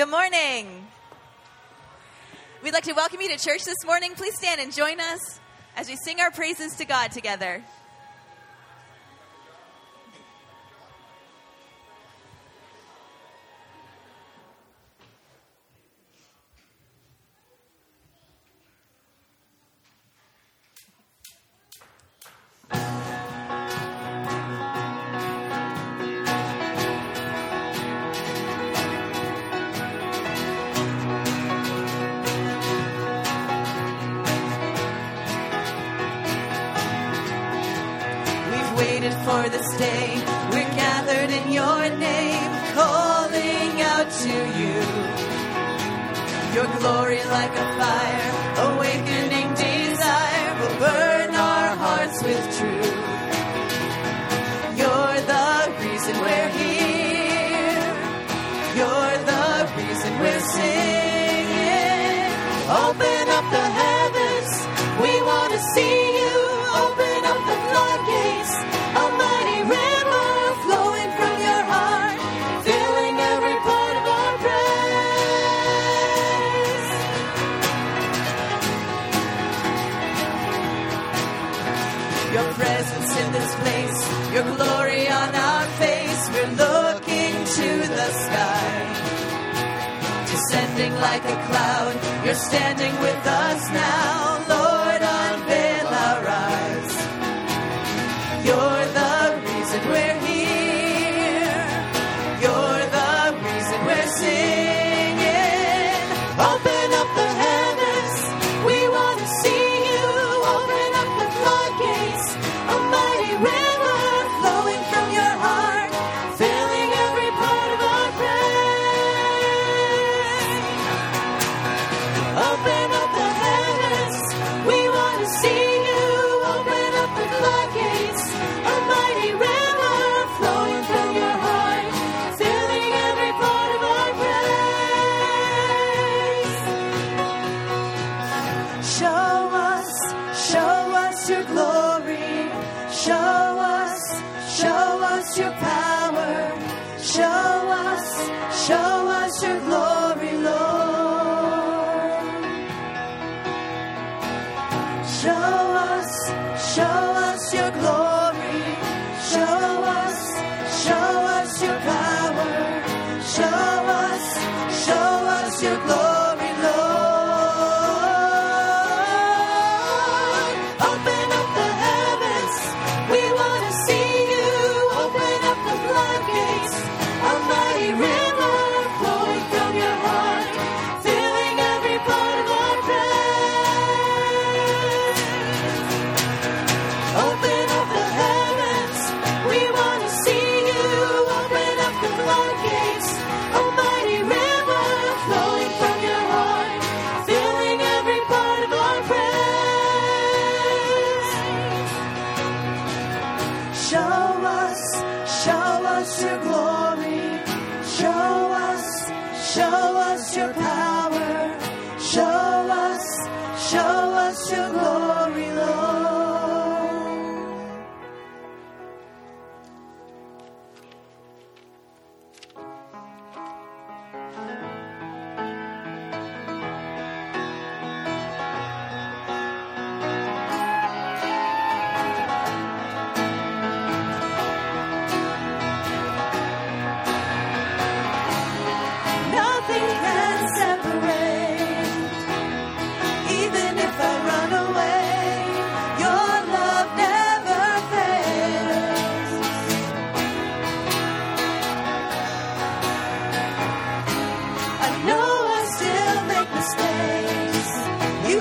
[0.00, 0.86] Good morning.
[2.62, 4.12] We'd like to welcome you to church this morning.
[4.14, 5.40] Please stand and join us
[5.76, 7.62] as we sing our praises to God together.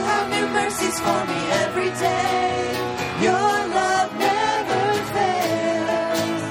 [0.09, 2.73] have new mercies for me every day.
[3.27, 6.43] Your love never fails.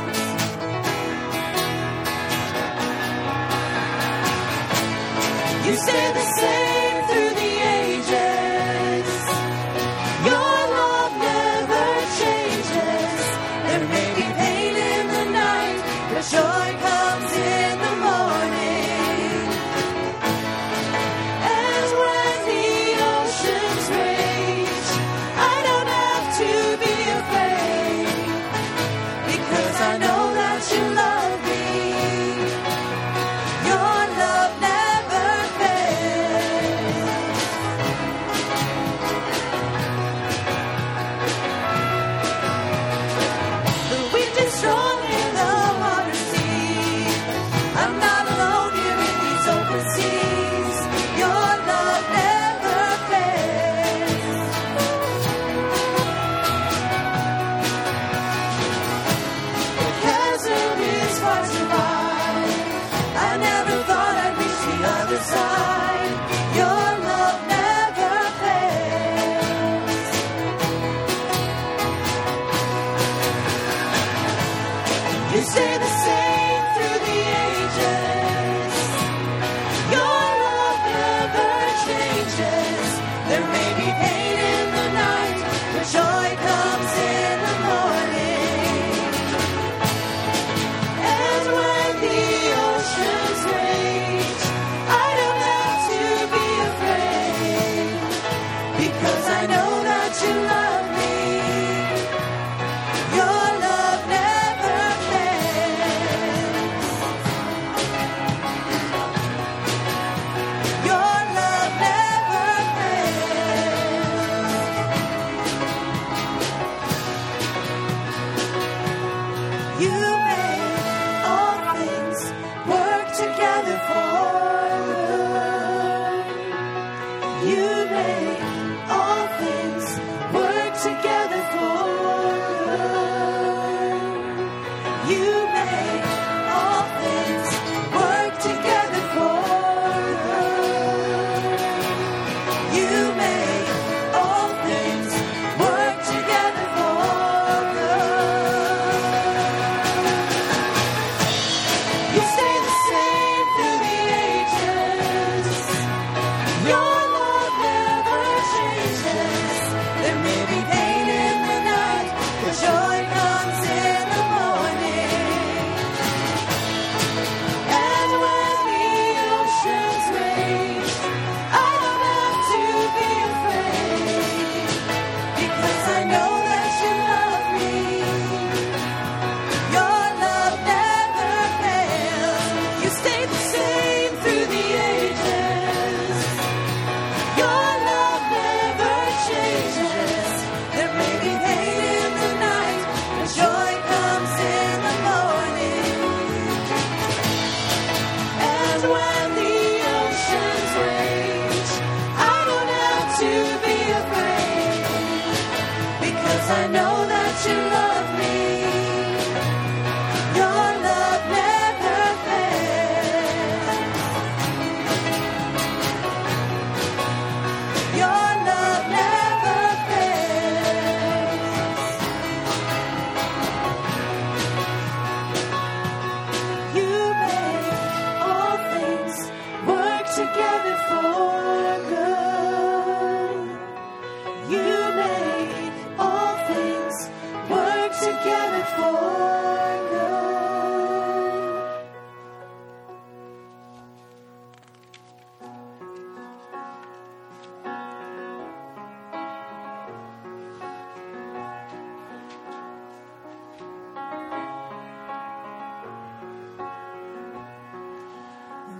[5.67, 6.68] You say the same.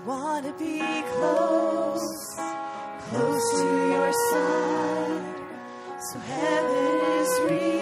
[0.09, 2.35] want to be close,
[3.11, 5.35] close to your side,
[6.01, 7.78] so heaven is real.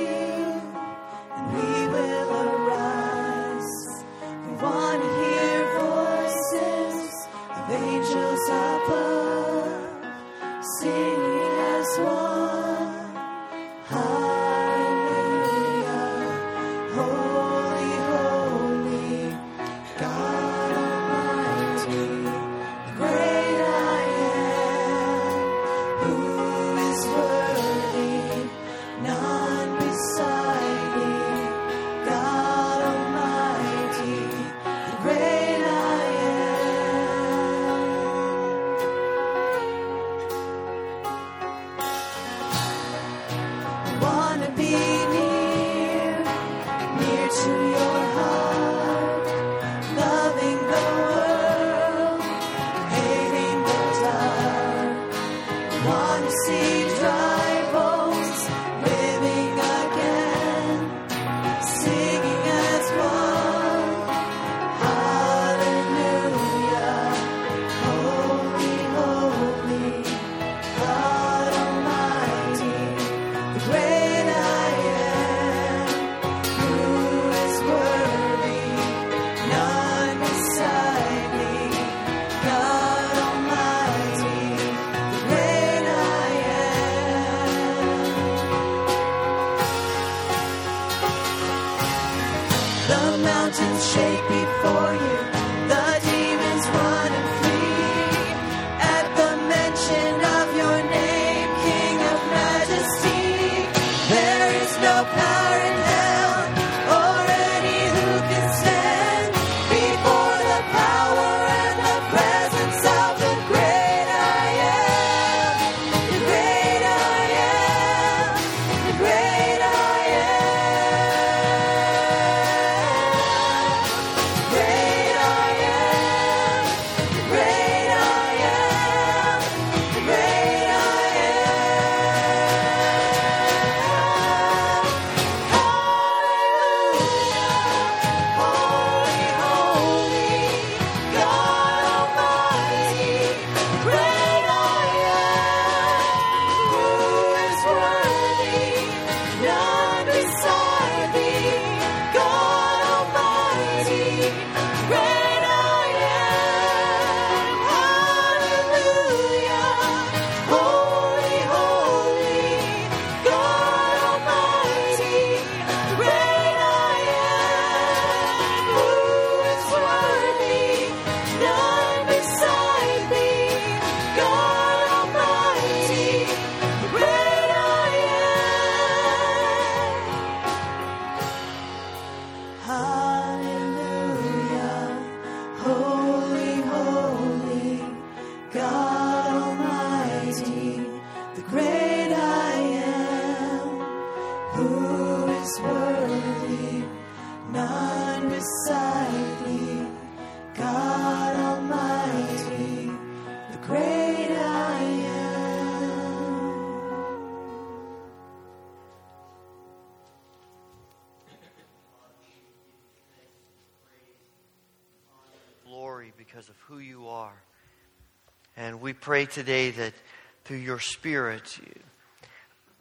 [219.06, 219.94] Pray today that
[220.42, 221.60] through your Spirit,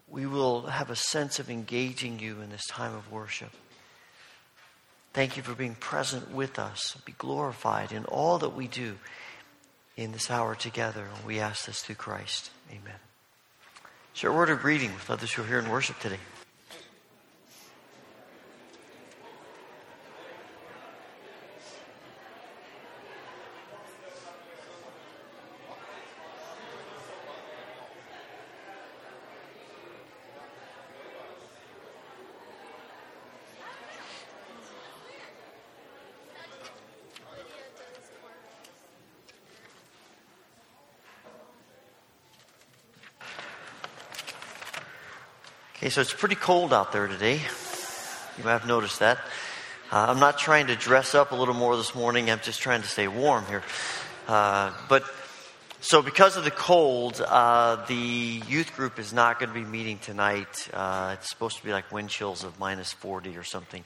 [0.07, 3.51] we will have a sense of engaging you in this time of worship.
[5.13, 6.97] Thank you for being present with us.
[7.05, 8.97] Be glorified in all that we do
[9.97, 11.09] in this hour together.
[11.27, 12.49] We ask this through Christ.
[12.71, 12.99] Amen.
[14.13, 16.17] Share a word of greeting with others who are here in worship today.
[45.85, 47.39] Okay, so it's pretty cold out there today.
[48.39, 49.19] You have noticed that.
[49.91, 52.31] Uh, I'm not trying to dress up a little more this morning.
[52.31, 53.61] I'm just trying to stay warm here.
[54.27, 55.03] Uh, but
[55.81, 59.99] so, because of the cold, uh, the youth group is not going to be meeting
[59.99, 60.67] tonight.
[60.73, 63.83] Uh, it's supposed to be like wind chills of minus 40 or something.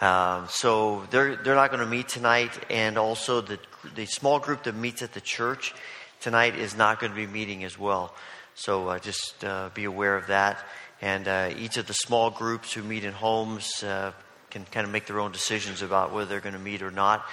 [0.00, 3.58] Um, so they're they're not going to meet tonight, and also the
[3.96, 5.74] the small group that meets at the church
[6.20, 8.14] tonight is not going to be meeting as well.
[8.54, 10.64] So uh, just uh, be aware of that.
[11.02, 14.12] And uh, each of the small groups who meet in homes uh,
[14.50, 17.26] can kind of make their own decisions about whether they're going to meet or not.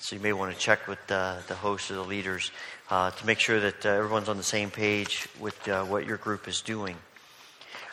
[0.00, 2.50] So you may want to check with the host or the leaders
[2.90, 6.16] uh, to make sure that uh, everyone's on the same page with uh, what your
[6.16, 6.96] group is doing.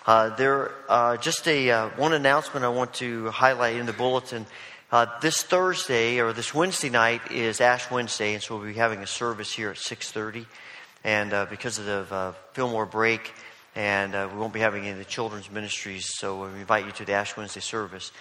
[0.08, 0.72] Uh, there,
[1.22, 4.48] just a one announcement I want to highlight in the bulletin.
[5.22, 9.08] this Thursday or this Wednesday night is Ash Wednesday, and so we'll be having a
[9.08, 10.48] service here at 6:30.
[11.04, 13.34] And because of the Fillmore break,
[13.79, 16.91] and uh, we won't be having any of the children's ministries, so we invite you
[16.91, 18.12] to the Ash Wednesday service.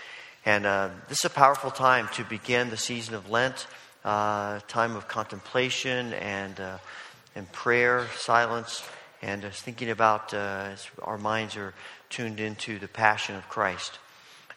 [0.46, 3.66] And uh, this is a powerful time to begin the season of Lent,
[4.04, 6.78] uh, time of contemplation and, uh,
[7.34, 8.88] and prayer, silence,
[9.20, 11.74] and thinking about uh, our minds are
[12.08, 13.98] tuned into the passion of Christ.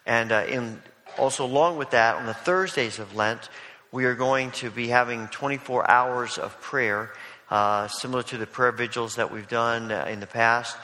[0.06, 0.84] And uh, in,
[1.18, 3.50] also, along with that, on the Thursdays of Lent,
[3.92, 7.10] we are going to be having 24 hours of prayer
[7.52, 10.76] uh, similar to the prayer vigils that we've done uh, in the past.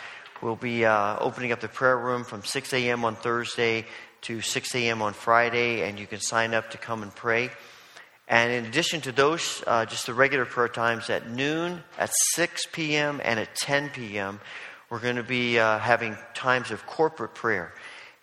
[0.41, 3.05] We'll be uh, opening up the prayer room from 6 a.m.
[3.05, 3.86] on Thursday
[4.21, 5.01] to 6 a.m.
[5.01, 7.50] on Friday, and you can sign up to come and pray.
[8.27, 12.67] And in addition to those, uh, just the regular prayer times at noon, at 6
[12.74, 14.41] p.m., and at 10 p.m.,
[14.89, 17.74] we're going to be uh, having times of corporate prayer.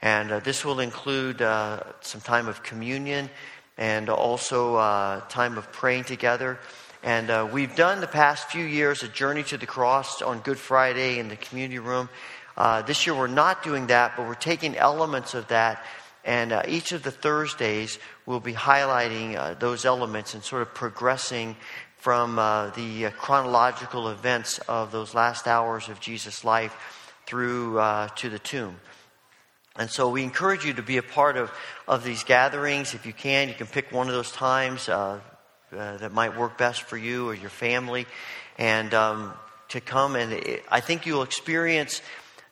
[0.02, 3.30] And uh, this will include uh, some time of communion
[3.78, 6.58] and also uh, time of praying together.
[7.04, 10.58] And uh, we've done the past few years a journey to the cross on Good
[10.58, 12.08] Friday in the community room.
[12.56, 15.84] Uh, this year we're not doing that, but we're taking elements of that.
[16.24, 20.72] And uh, each of the Thursdays we'll be highlighting uh, those elements and sort of
[20.72, 21.56] progressing
[21.98, 26.74] from uh, the uh, chronological events of those last hours of Jesus' life
[27.26, 27.74] through
[28.16, 28.80] to the tomb.
[29.76, 31.52] And so we encourage you to be a part of,
[31.86, 32.94] of these gatherings.
[32.94, 34.88] If you can, you can pick one of those times.
[34.88, 35.20] Uh,
[35.76, 38.06] uh, that might work best for you or your family,
[38.58, 39.34] and um,
[39.68, 40.16] to come.
[40.16, 42.00] And I think you'll experience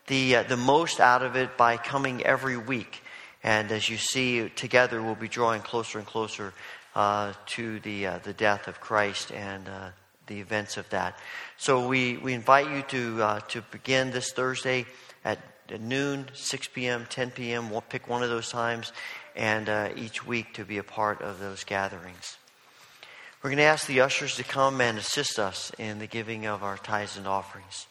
[0.06, 3.02] the uh, the most out of it by coming every week.
[3.44, 6.52] And as you see, together we'll be drawing closer and closer
[6.94, 9.90] uh, to the uh, the death of Christ and uh,
[10.26, 11.18] the events of that.
[11.56, 14.86] So we, we invite you to to begin this Thursday
[15.24, 15.38] at
[15.80, 17.70] noon, 6 p.m., 10 p.m.
[17.70, 18.92] We'll pick one of those times,
[19.34, 22.36] and each week to be a part of those gatherings.
[23.42, 26.62] We're going to ask the ushers to come and assist us in the giving of
[26.62, 27.88] our tithes and offerings.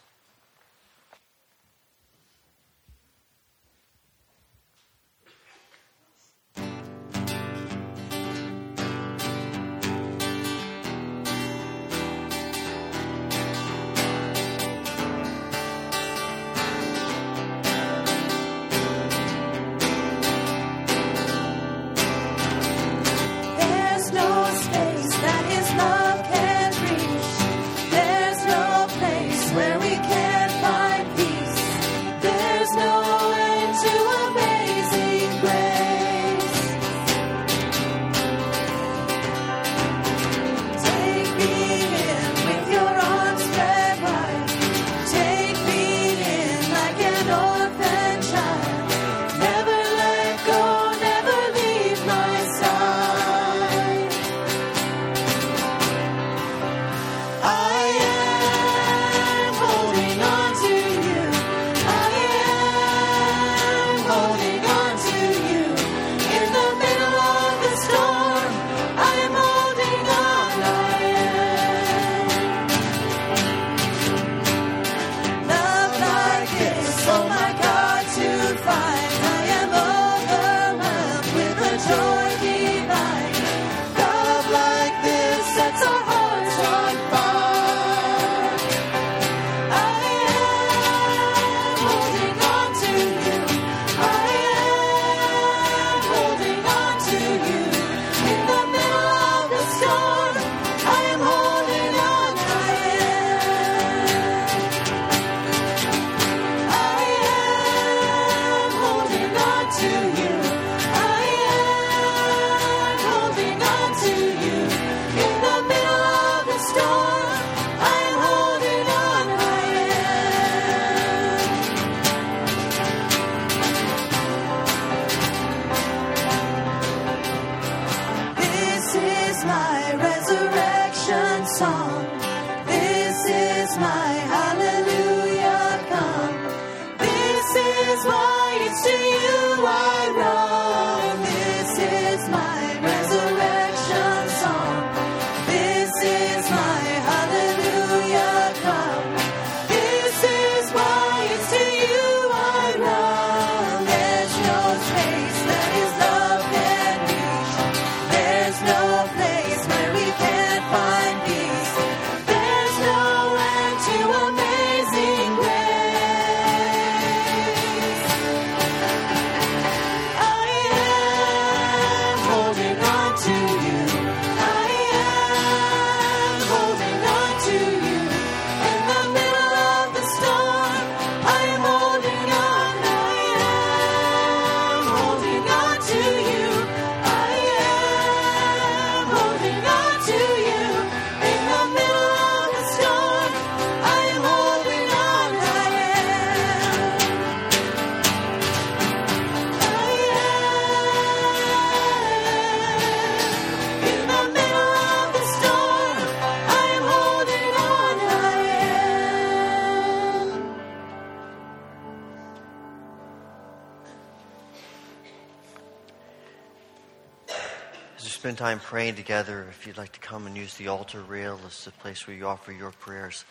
[218.42, 221.70] Time praying together, if you'd like to come and use the altar rail as the
[221.74, 223.24] place where you offer your prayers,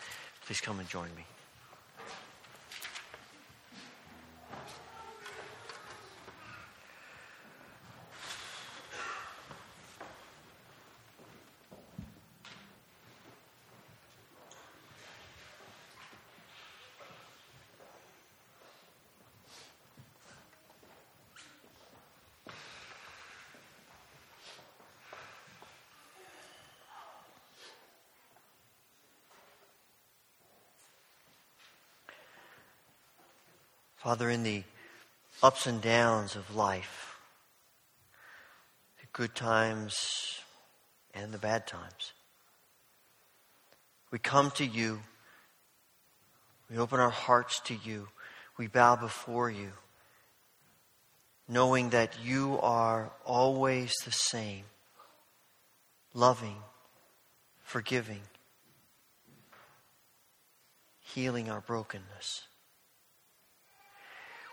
[0.45, 1.25] please come and join me.
[34.11, 34.63] Father, in the
[35.41, 37.17] ups and downs of life,
[38.99, 40.41] the good times
[41.13, 42.11] and the bad times,
[44.11, 44.99] we come to you.
[46.69, 48.09] We open our hearts to you.
[48.57, 49.71] We bow before you,
[51.47, 54.65] knowing that you are always the same,
[56.13, 56.57] loving,
[57.63, 58.23] forgiving,
[60.99, 62.41] healing our brokenness.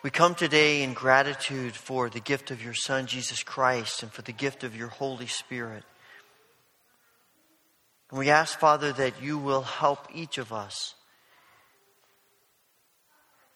[0.09, 4.23] We come today in gratitude for the gift of your Son, Jesus Christ, and for
[4.23, 5.85] the gift of your Holy Spirit.
[8.09, 10.94] And we ask, Father, that you will help each of us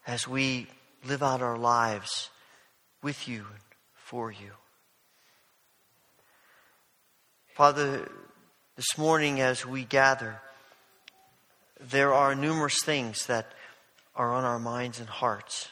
[0.07, 0.67] as we
[1.07, 2.29] live out our lives
[3.03, 3.63] with you and
[3.95, 4.51] for you.
[7.55, 8.13] Father,
[8.77, 10.43] this morning as we gather,
[11.81, 13.47] there are numerous things that
[14.15, 15.71] are on our minds and hearts.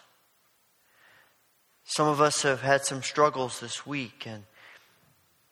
[1.92, 4.44] Some of us have had some struggles this week, and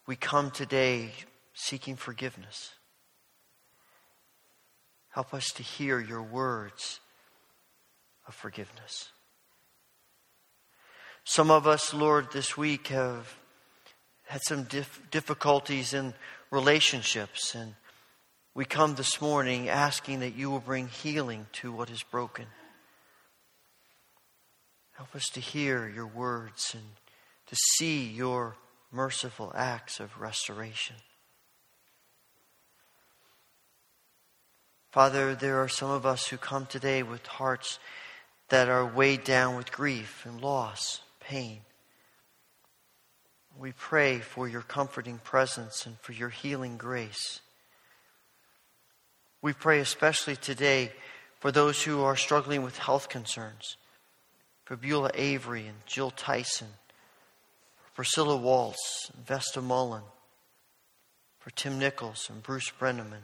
[0.07, 1.11] we come today
[1.53, 2.75] seeking forgiveness.
[5.09, 7.01] Help us to hear your words
[8.29, 9.09] of forgiveness.
[11.25, 13.35] Some of us, Lord, this week have
[14.27, 16.15] had some dif- difficulties in
[16.53, 17.75] relationships, and
[18.55, 22.47] we come this morning asking that you will bring healing to what is broken.
[24.99, 26.83] Help us to hear your words and
[27.47, 28.57] to see your
[28.91, 30.97] merciful acts of restoration.
[34.91, 37.79] Father, there are some of us who come today with hearts
[38.49, 41.61] that are weighed down with grief and loss, pain.
[43.57, 47.39] We pray for your comforting presence and for your healing grace.
[49.43, 50.91] We pray especially today
[51.39, 53.77] for those who are struggling with health concerns
[54.69, 56.69] for Beulah Avery and Jill Tyson,
[57.79, 60.03] for Priscilla Waltz and Vesta Mullen,
[61.39, 63.23] for Tim Nichols and Bruce Brenneman,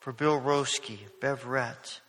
[0.00, 2.00] for Bill Roski, Bev Rett,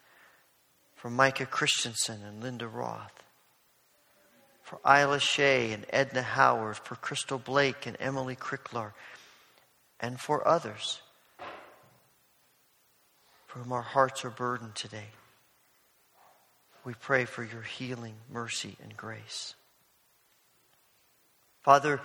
[0.95, 3.21] for Micah Christensen and Linda Roth,
[4.63, 8.93] for Isla Shea and Edna Howard, for Crystal Blake and Emily Cricklar,
[9.99, 11.01] and for others
[13.45, 15.07] for whom our hearts are burdened today.
[16.87, 19.55] We pray for your healing, mercy, and grace.
[21.61, 21.99] Father,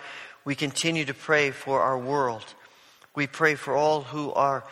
[0.44, 2.44] we continue to pray for our world.
[3.14, 4.64] We pray for all who are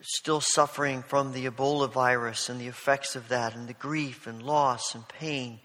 [0.00, 4.42] still suffering from the Ebola virus and the effects of that, and the grief and
[4.42, 5.60] loss and pain.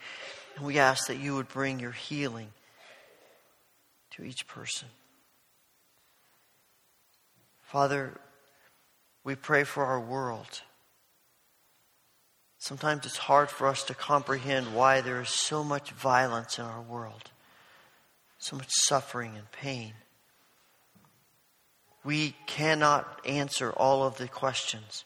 [0.57, 2.49] And we ask that you would bring your healing
[4.11, 4.89] to each person.
[7.63, 8.13] Father,
[9.23, 10.61] we pray for our world.
[12.61, 16.83] Sometimes it's hard for us to comprehend why there is so much violence in our
[16.83, 17.31] world,
[18.37, 19.93] so much suffering and pain.
[22.03, 25.05] We cannot answer all of the questions,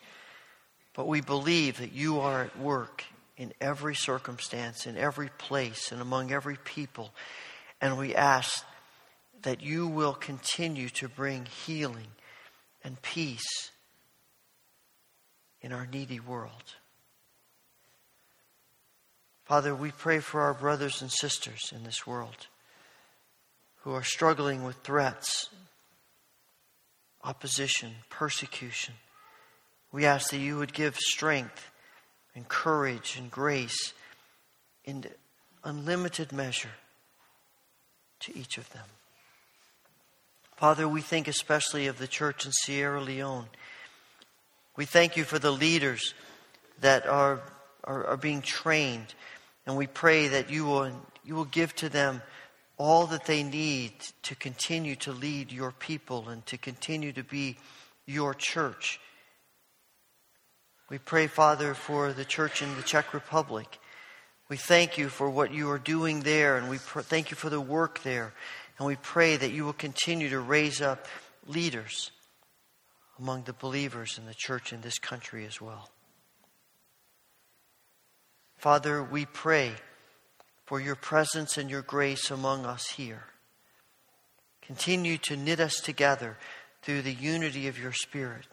[0.93, 3.05] but we believe that you are at work
[3.37, 7.13] in every circumstance, in every place, and among every people.
[7.79, 8.65] And we ask
[9.43, 12.07] that you will continue to bring healing
[12.83, 13.71] and peace
[15.61, 16.75] in our needy world.
[19.45, 22.47] Father, we pray for our brothers and sisters in this world
[23.84, 25.49] who are struggling with threats,
[27.23, 28.95] opposition, persecution.
[29.91, 31.69] We ask that you would give strength
[32.34, 33.93] and courage and grace
[34.84, 35.05] in
[35.63, 36.73] unlimited measure
[38.21, 38.86] to each of them.
[40.55, 43.47] Father, we think especially of the church in Sierra Leone.
[44.75, 46.15] We thank you for the leaders
[46.81, 47.41] that are,
[47.84, 49.13] are, are being trained
[49.65, 50.91] and we pray that you will,
[51.23, 52.21] you will give to them
[52.78, 57.58] all that they need to continue to lead your people and to continue to be
[58.06, 58.99] your church.
[60.89, 63.80] We pray, Father, for the church in the Czech Republic.
[64.49, 67.49] We thank you for what you are doing there, and we pr- thank you for
[67.49, 68.34] the work there.
[68.78, 71.08] And we pray that you will continue to raise up
[71.47, 72.12] leaders
[73.17, 75.89] among the believers in the church in this country as well.
[78.65, 79.73] Father, we pray
[80.65, 83.25] for your presence and your grace among us here.
[84.63, 86.36] Continue to knit us together
[86.82, 88.47] through the unity of your Spirit.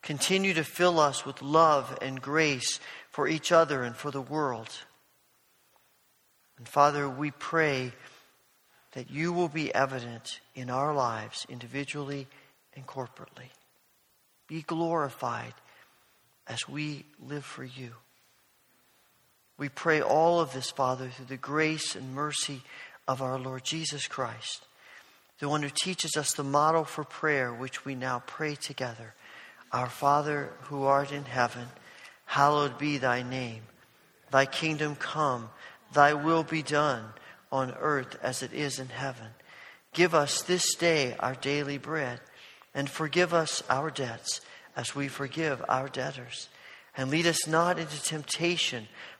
[0.00, 2.78] Continue to fill us with love and grace
[3.10, 4.70] for each other and for the world.
[6.56, 7.94] And Father, we pray
[8.92, 12.28] that you will be evident in our lives, individually
[12.76, 13.50] and corporately.
[14.46, 15.54] Be glorified
[16.46, 17.90] as we live for you.
[19.58, 22.62] We pray all of this, Father, through the grace and mercy
[23.08, 24.66] of our Lord Jesus Christ,
[25.38, 29.14] the one who teaches us the model for prayer, which we now pray together.
[29.72, 31.68] Our Father, who art in heaven,
[32.26, 33.62] hallowed be thy name.
[34.30, 35.50] Thy kingdom come,
[35.92, 37.04] thy will be done
[37.50, 39.28] on earth as it is in heaven.
[39.94, 42.20] Give us this day our daily bread,
[42.74, 44.42] and forgive us our debts
[44.76, 46.48] as we forgive our debtors.
[46.96, 48.88] And lead us not into temptation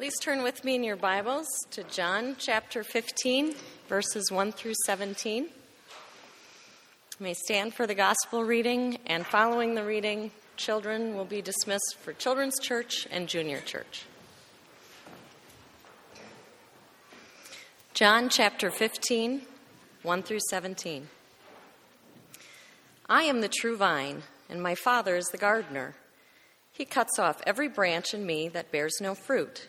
[0.00, 3.52] Please turn with me in your Bibles to John chapter 15
[3.86, 5.42] verses 1 through 17.
[5.42, 5.50] You
[7.18, 12.14] may stand for the gospel reading, and following the reading, children will be dismissed for
[12.14, 14.06] children's church and junior church.
[17.92, 19.42] John chapter 15,
[20.02, 21.08] 1 through 17.
[23.06, 25.94] I am the true vine, and my Father is the gardener.
[26.72, 29.68] He cuts off every branch in me that bears no fruit,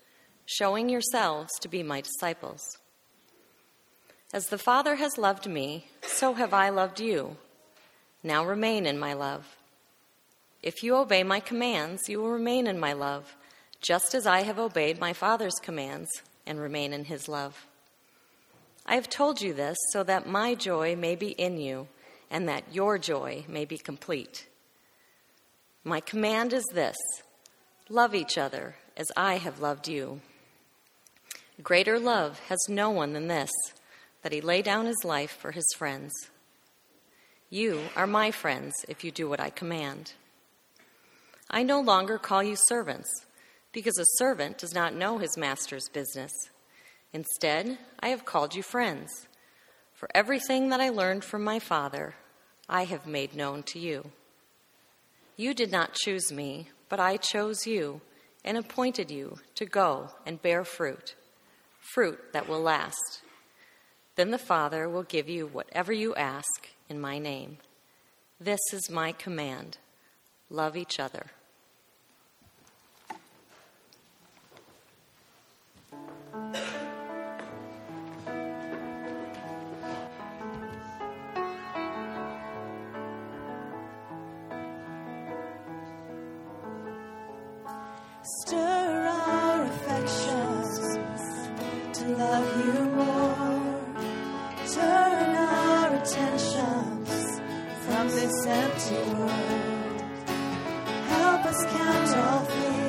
[0.57, 2.61] showing yourselves to be my disciples.
[4.33, 7.37] As the Father has loved me, so have I loved you.
[8.23, 9.55] Now remain in my love.
[10.61, 13.35] If you obey my commands, you will remain in my love,
[13.81, 16.09] just as I have obeyed my Father's commands
[16.45, 17.65] and remain in his love.
[18.85, 21.87] I have told you this so that my joy may be in you
[22.29, 24.47] and that your joy may be complete.
[25.83, 26.97] My command is this
[27.89, 30.21] love each other as I have loved you.
[31.61, 33.51] Greater love has no one than this
[34.21, 36.11] that he lay down his life for his friends.
[37.49, 40.13] You are my friends if you do what I command.
[41.49, 43.25] I no longer call you servants,
[43.73, 46.31] because a servant does not know his master's business.
[47.11, 49.27] Instead, I have called you friends,
[49.93, 52.15] for everything that I learned from my Father,
[52.69, 54.11] I have made known to you.
[55.35, 57.99] You did not choose me, but I chose you
[58.45, 61.15] and appointed you to go and bear fruit,
[61.93, 63.21] fruit that will last.
[64.15, 67.57] Then the Father will give you whatever you ask in my name.
[68.39, 69.77] This is my command
[70.49, 71.27] love each other.
[88.45, 88.80] Stir
[98.91, 100.01] world.
[101.07, 102.80] Help us count all things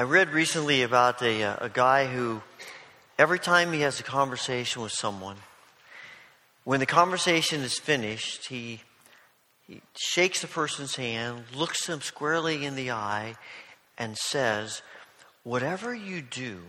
[0.00, 2.40] I read recently about a, uh, a guy who,
[3.18, 5.36] every time he has a conversation with someone,
[6.64, 8.80] when the conversation is finished, he,
[9.68, 13.34] he shakes the person's hand, looks them squarely in the eye,
[13.98, 14.80] and says,
[15.42, 16.62] Whatever you do,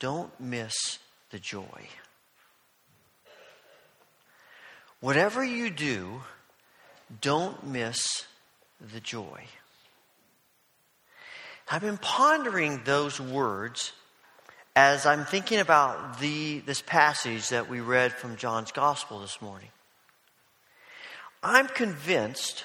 [0.00, 0.98] don't miss
[1.30, 1.86] the joy.
[4.98, 6.22] Whatever you do,
[7.20, 8.26] don't miss
[8.80, 9.44] the joy.
[11.72, 13.92] I've been pondering those words
[14.76, 19.70] as I'm thinking about the, this passage that we read from John's Gospel this morning.
[21.42, 22.64] I'm convinced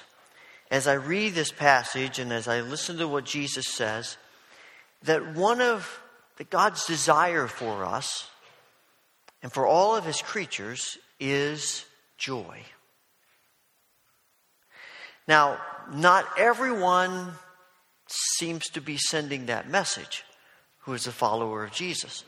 [0.70, 4.18] as I read this passage and as I listen to what Jesus says
[5.04, 6.02] that one of
[6.36, 8.28] that God's desire for us
[9.42, 11.86] and for all of his creatures is
[12.18, 12.60] joy.
[15.26, 15.58] Now,
[15.94, 17.32] not everyone
[18.10, 20.24] seems to be sending that message
[20.80, 22.24] who is a follower of Jesus.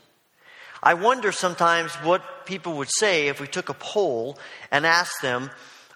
[0.83, 4.39] I wonder sometimes what people would say if we took a poll
[4.71, 5.51] and asked them,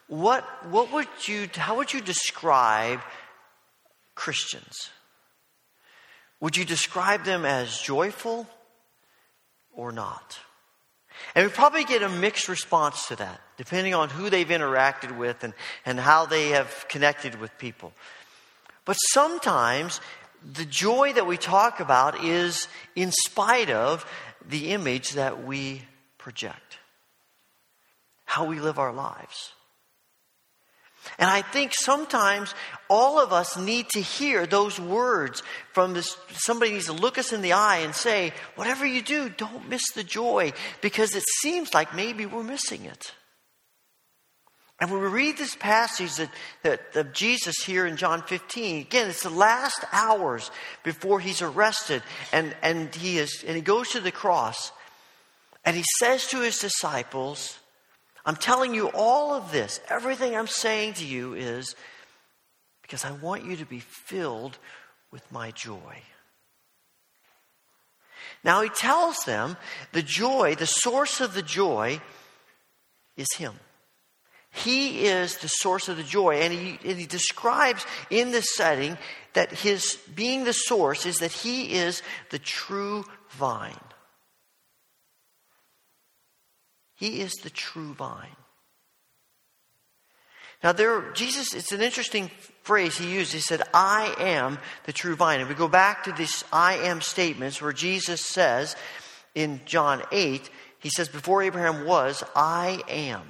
[0.09, 3.01] what, what would you, how would you describe
[4.15, 4.91] Christians?
[6.41, 8.47] Would you describe them as joyful
[9.73, 10.39] or not?
[11.35, 15.43] And we probably get a mixed response to that, depending on who they've interacted with
[15.43, 15.55] and,
[15.87, 17.93] and how they have connected with people.
[18.85, 20.01] But sometimes
[20.45, 24.05] the joy that we talk about is in spite of
[24.47, 25.83] the image that we
[26.19, 26.79] project,
[28.25, 29.53] how we live our lives.
[31.19, 32.55] And I think sometimes
[32.89, 36.17] all of us need to hear those words from this.
[36.31, 39.83] Somebody needs to look us in the eye and say, whatever you do, don't miss
[39.95, 43.13] the joy, because it seems like maybe we're missing it.
[44.85, 46.29] And when we read this passage that,
[46.63, 50.51] that, of Jesus here in John 15, again, it's the last hours
[50.83, 52.03] before he's arrested
[52.35, 54.73] and, and, he is, and he goes to the cross
[55.65, 57.59] and he says to his disciples,
[58.27, 59.81] I'm telling you all of this.
[59.89, 61.75] Everything I'm saying to you is
[62.83, 64.59] because I want you to be filled
[65.11, 66.03] with my joy.
[68.45, 69.57] Now he tells them
[69.93, 72.03] the joy, the source of the joy
[73.17, 73.55] is him.
[74.55, 76.37] He is the source of the joy.
[76.37, 78.97] And he, and he describes in this setting
[79.33, 83.75] that his being the source is that he is the true vine.
[86.95, 88.37] He is the true vine.
[90.63, 92.31] Now, there, Jesus, it's an interesting
[92.63, 93.33] phrase he used.
[93.33, 95.41] He said, I am the true vine.
[95.41, 98.77] And we go back to these I am statements where Jesus says
[99.35, 100.49] in John 8,
[100.79, 103.23] he says, Before Abraham was, I am.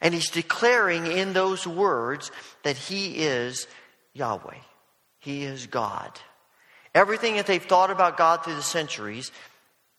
[0.00, 2.30] And he's declaring in those words
[2.62, 3.66] that he is
[4.14, 4.56] Yahweh.
[5.18, 6.18] He is God.
[6.94, 9.30] Everything that they've thought about God through the centuries,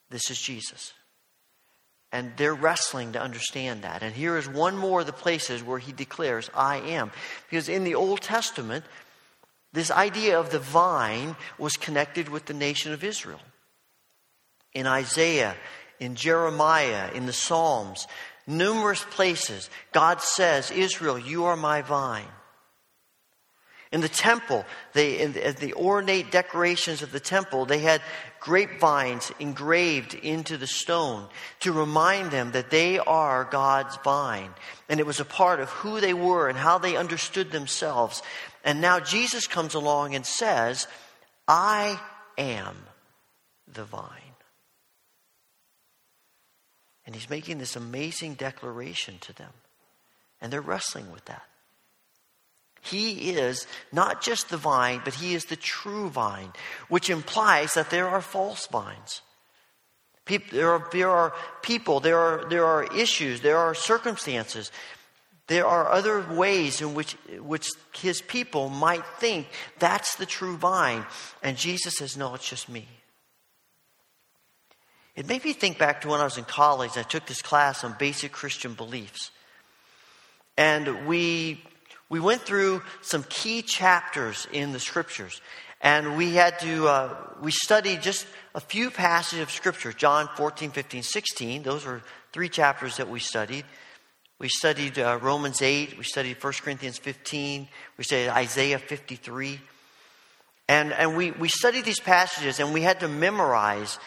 [0.10, 0.94] this is Jesus.
[2.12, 4.04] And they're wrestling to understand that.
[4.04, 7.12] And here is one more of the places where he declares, I am.
[7.50, 8.84] Because in the Old Testament,
[9.72, 13.40] this idea of the vine was connected with the nation of Israel.
[14.74, 15.56] In Isaiah,
[16.00, 18.08] in Jeremiah, in the Psalms,
[18.52, 22.28] numerous places, God says, Israel, you are my vine.
[23.92, 28.02] In the temple, they, in the, the ornate decorations of the temple, they had
[28.40, 31.28] grapevines engraved into the stone
[31.60, 34.52] to remind them that they are God's vine.
[34.88, 38.24] And it was a part of who they were and how they understood themselves.
[38.64, 40.88] And now Jesus comes along and says,
[41.46, 42.00] I
[42.38, 42.78] am
[43.68, 44.21] the vine.
[47.12, 49.52] And he's making this amazing declaration to them.
[50.40, 51.44] And they're wrestling with that.
[52.80, 56.54] He is not just the vine, but he is the true vine,
[56.88, 59.24] which implies that there are false vines.
[60.24, 64.72] People, there, are, there are people, there are, there are issues, there are circumstances,
[65.48, 69.48] there are other ways in which, which his people might think
[69.80, 71.06] that's the true vine.
[71.44, 72.88] And Jesus says, No, it's just me.
[75.16, 76.92] It made me think back to when I was in college.
[76.96, 79.32] I took this class on basic Christian beliefs.
[80.58, 81.62] And we,
[82.10, 85.42] we went through some key chapters in the scriptures.
[85.82, 90.72] And we had to, uh, we studied just a few passages of scripture John 14,
[90.72, 91.64] 15, 16.
[91.64, 92.02] Those were
[92.32, 93.66] three chapters that we studied.
[94.40, 95.98] We studied uh, Romans 8.
[95.98, 97.68] We studied 1 Corinthians 15.
[97.98, 99.60] We studied Isaiah 53.
[100.68, 104.00] And, and we, we studied these passages and we had to memorize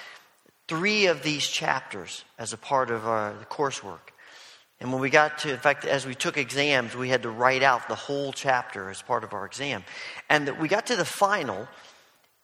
[0.69, 4.12] three of these chapters as a part of our, the coursework.
[4.81, 7.62] And when we got to, in fact, as we took exams, we had to write
[7.62, 9.85] out the whole chapter as part of our exam.
[10.29, 11.69] And we got to the final,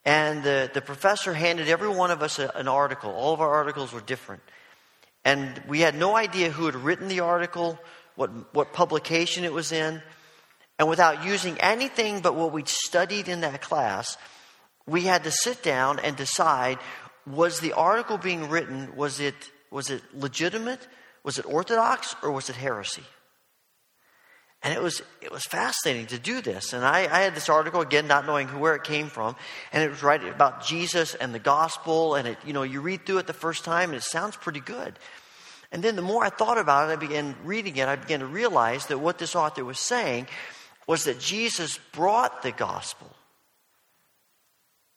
[0.04, 3.10] and the, the professor handed every one of us a, an article.
[3.10, 4.42] All of our articles were different.
[5.24, 7.78] And we had no idea who had written the article,
[8.14, 10.00] what, what publication it was in.
[10.78, 14.16] And without using anything but what we'd studied in that class,
[14.86, 16.78] we had to sit down and decide
[17.34, 19.34] was the article being written, was it,
[19.70, 20.86] was it legitimate?
[21.22, 22.14] Was it orthodox?
[22.22, 23.04] Or was it heresy?
[24.62, 26.74] And it was, it was fascinating to do this.
[26.74, 29.34] And I, I had this article, again, not knowing where it came from,
[29.72, 32.14] and it was right about Jesus and the gospel.
[32.14, 34.60] And it, you know, you read through it the first time, and it sounds pretty
[34.60, 34.98] good.
[35.72, 38.26] And then the more I thought about it, I began reading it, I began to
[38.26, 40.26] realize that what this author was saying
[40.86, 43.14] was that Jesus brought the gospel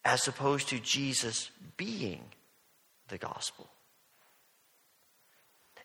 [0.06, 2.24] as opposed to Jesus being
[3.08, 3.68] the gospel.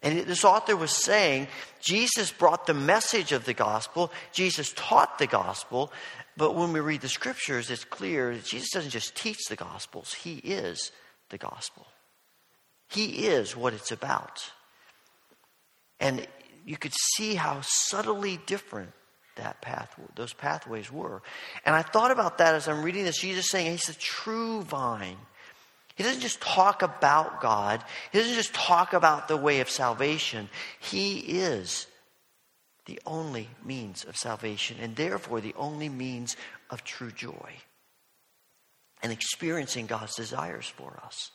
[0.02, 1.48] And this author was saying
[1.80, 5.92] Jesus brought the message of the gospel, Jesus taught the gospel,
[6.36, 10.14] but when we read the scriptures, it's clear that Jesus doesn't just teach the gospels,
[10.14, 10.92] he is
[11.30, 11.86] the gospel.
[12.88, 14.50] He is what it's about.
[16.00, 16.26] And
[16.64, 18.92] you could see how subtly different
[19.38, 21.22] that path, those pathways were.
[21.64, 23.18] And I thought about that as I'm reading this.
[23.18, 25.16] Jesus saying he's the true vine.
[25.96, 27.82] He doesn't just talk about God,
[28.12, 30.48] he doesn't just talk about the way of salvation.
[30.78, 31.88] He is
[32.86, 36.36] the only means of salvation, and therefore the only means
[36.70, 37.52] of true joy
[39.02, 41.30] and experiencing God's desires for us.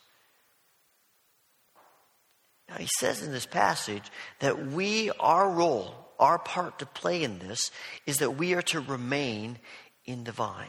[2.68, 4.02] Now, he says in this passage
[4.40, 7.70] that we, our role, our part to play in this,
[8.06, 9.58] is that we are to remain
[10.04, 10.68] in the vine.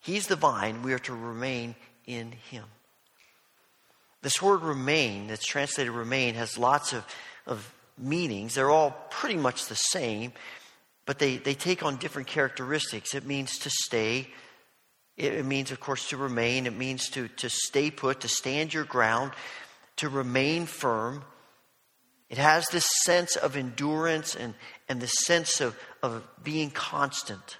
[0.00, 1.74] He's the vine, we are to remain
[2.06, 2.64] in him.
[4.22, 7.04] This word remain, that's translated remain, has lots of,
[7.46, 8.54] of meanings.
[8.54, 10.32] They're all pretty much the same,
[11.04, 13.14] but they, they take on different characteristics.
[13.14, 14.28] It means to stay.
[15.16, 16.66] It, means, of course, to remain.
[16.66, 19.32] It means to, to stay put, to stand your ground,
[19.96, 21.24] to remain firm.
[22.28, 24.54] It has this sense of endurance and,
[24.88, 27.58] and the sense of, of being constant.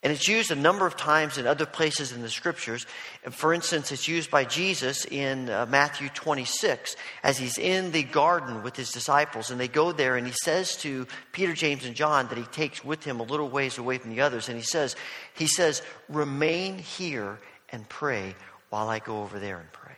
[0.00, 2.86] And it's used a number of times in other places in the scriptures.
[3.24, 6.94] And For instance, it's used by Jesus in uh, Matthew 26
[7.24, 9.50] as he's in the garden with his disciples.
[9.50, 12.84] And they go there and he says to Peter, James, and John that he takes
[12.84, 14.48] with him a little ways away from the others.
[14.48, 14.94] And he says,
[15.34, 17.40] he says, remain here
[17.70, 18.36] and pray
[18.70, 19.96] while I go over there and pray.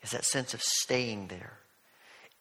[0.00, 1.58] It's that sense of staying there.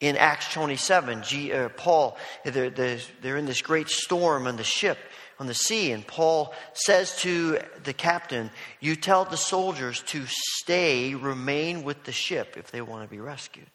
[0.06, 5.00] In Acts 27, G, uh, Paul, they're, they're in this great storm on the ship
[5.40, 5.94] on the sea.
[5.94, 12.12] And Paul says to the captain, You tell the soldiers to stay, remain with the
[12.12, 13.66] ship if they want to be rescued.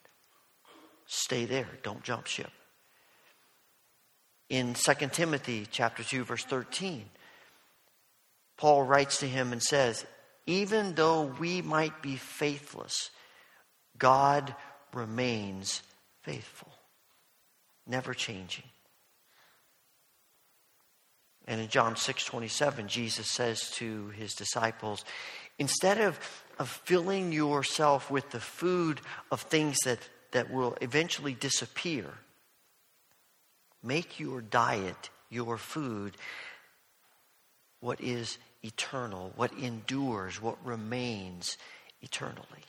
[1.07, 2.53] Stay there, don't jump ship.
[4.49, 7.07] In 2 Timothy chapter 2 verse 13,
[8.57, 10.07] Paul writes to him and says,
[10.47, 13.11] "Even though we might be faithless,
[13.99, 14.55] God
[14.93, 15.83] remains
[16.23, 16.73] faithful,
[17.87, 18.65] never changing."
[21.47, 25.05] And in John 6 27, Jesus says to his disciples,
[25.59, 26.19] instead of,
[26.59, 29.01] of filling yourself with the food
[29.33, 29.99] of things that,
[30.31, 32.07] that will eventually disappear,
[33.83, 36.17] make your diet, your food,
[37.81, 41.57] what is eternal, what endures, what remains
[42.03, 42.65] eternally.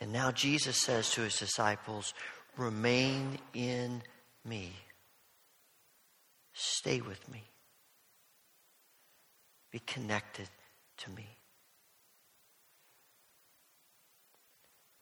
[0.00, 2.14] And now Jesus says to his disciples,
[2.56, 4.02] Remain in
[4.44, 4.72] me.
[6.52, 7.44] Stay with me.
[9.70, 10.48] Be connected
[10.98, 11.26] to me.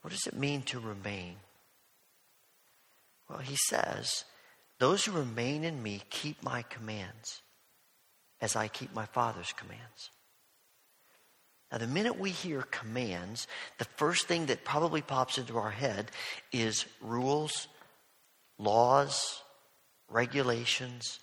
[0.01, 1.37] What does it mean to remain?
[3.29, 4.25] Well, he says,
[4.79, 7.43] Those who remain in me keep my commands
[8.41, 10.11] as I keep my Father's commands.
[11.71, 13.49] Now, the minute we hear commands,
[13.79, 16.11] the first thing that probably pops into our head
[16.53, 17.67] is rules,
[18.59, 19.43] laws,
[20.09, 21.19] regulations,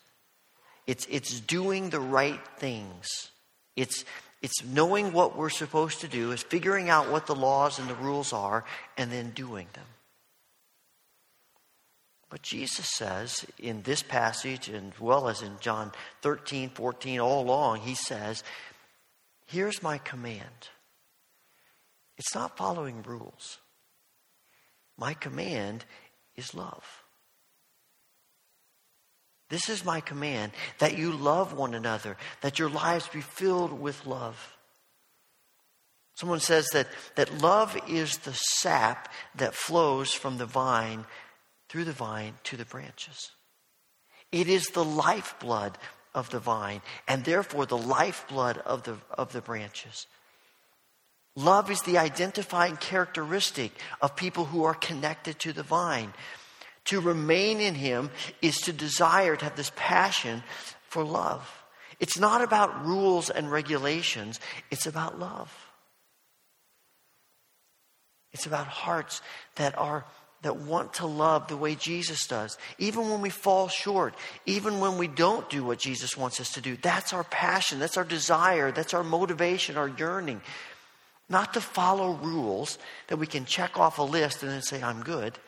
[0.85, 3.31] it's, it's doing the right things.
[3.77, 4.03] It's,
[4.41, 7.95] it's knowing what we're supposed to do, is figuring out what the laws and the
[7.95, 8.65] rules are,
[8.97, 9.85] and then doing them.
[12.29, 15.91] But Jesus says in this passage, as well as in John
[16.23, 18.43] 13, 14, all along, he says,
[19.53, 20.69] Here's my command.
[22.17, 23.59] It's not following rules,
[24.97, 25.85] My command
[26.35, 27.03] is love.
[29.49, 34.07] This is my command that you love one another, that your lives be filled with
[34.07, 34.57] love.
[36.15, 41.05] Someone says that, that love is the sap that flows from the vine,
[41.69, 43.29] through the vine to the branches.
[44.31, 45.77] It is the lifeblood
[46.13, 50.07] of the vine, and therefore the lifeblood of the, of the branches.
[51.35, 56.13] Love is the identifying characteristic of people who are connected to the vine.
[56.85, 58.11] To remain in Him
[58.41, 60.43] is to desire to have this passion
[60.89, 61.63] for love.
[61.99, 64.39] It's not about rules and regulations,
[64.69, 65.51] it's about love.
[68.31, 69.21] It's about hearts
[69.55, 70.05] that are
[70.43, 72.57] that want to love the way Jesus does.
[72.77, 74.13] Even when we fall short,
[74.45, 77.97] even when we don't do what Jesus wants us to do, that's our passion, that's
[77.97, 80.41] our desire, that's our motivation, our yearning.
[81.29, 82.77] Not to follow rules
[83.07, 85.39] that we can check off a list and then say, I'm good,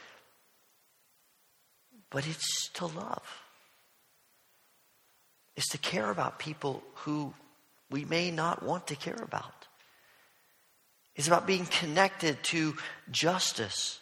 [2.10, 3.42] but it's to love.
[5.58, 7.34] It's to care about people who
[7.90, 9.68] we may not want to care about.
[11.16, 12.76] It's about being connected to
[13.12, 14.00] justice.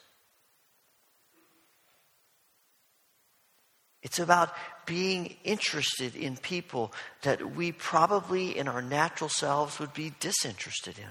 [4.03, 4.53] It's about
[4.85, 11.09] being interested in people that we probably in our natural selves would be disinterested in.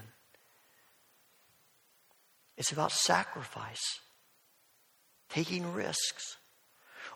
[2.55, 3.99] It's about sacrifice,
[5.27, 6.37] taking risks.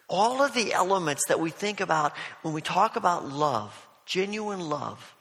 [0.09, 5.15] All of the elements that we think about when we talk about love, genuine love,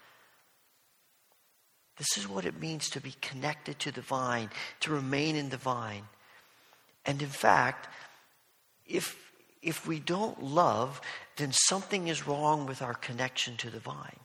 [1.98, 4.48] this is what it means to be connected to the vine,
[4.80, 6.04] to remain in the vine.
[7.04, 7.88] And in fact,
[8.86, 9.25] if,
[9.62, 11.00] if we don't love,
[11.36, 14.20] then something is wrong with our connection to the vine.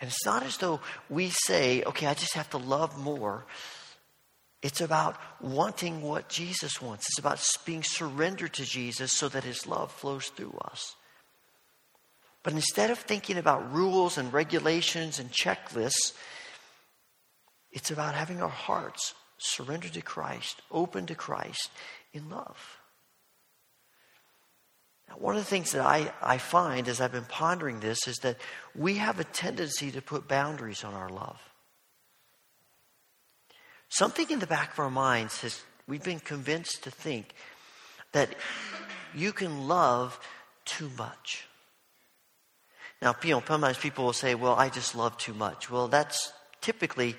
[0.00, 3.44] And it's not as though we say, okay, I just have to love more.
[4.62, 7.06] It's about wanting what Jesus wants.
[7.08, 10.96] It's about being surrendered to Jesus so that his love flows through us.
[12.42, 16.14] But instead of thinking about rules and regulations and checklists,
[17.70, 21.70] it's about having our hearts surrendered to Christ, open to Christ
[22.12, 22.78] in love.
[25.08, 28.18] Now, one of the things that I, I find as I've been pondering this is
[28.18, 28.36] that
[28.76, 31.40] we have a tendency to put boundaries on our love.
[33.88, 37.34] Something in the back of our minds has, we've been convinced to think
[38.12, 38.34] that
[39.14, 40.20] you can love
[40.64, 41.46] too much.
[43.02, 45.70] Now, you know, sometimes people will say, well, I just love too much.
[45.70, 47.16] Well, that's typically,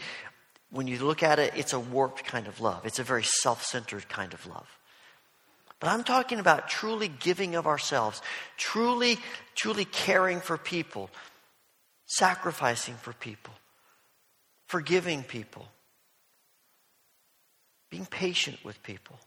[0.72, 2.86] when you look at it, it's a warped kind of love.
[2.86, 4.68] It's a very self centered kind of love.
[5.80, 8.22] But I'm talking about truly giving of ourselves,
[8.58, 9.18] truly,
[9.56, 11.10] truly caring for people,
[12.06, 13.54] sacrificing for people,
[14.68, 15.68] forgiving people,
[17.90, 19.20] being patient with people.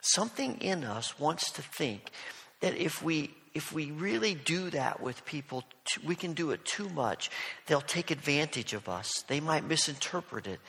[0.00, 2.10] Something in us wants to think
[2.60, 5.64] that if we if we really do that with people,
[6.04, 7.30] we can do it too much.
[7.66, 9.24] They'll take advantage of us.
[9.28, 10.60] They might misinterpret it.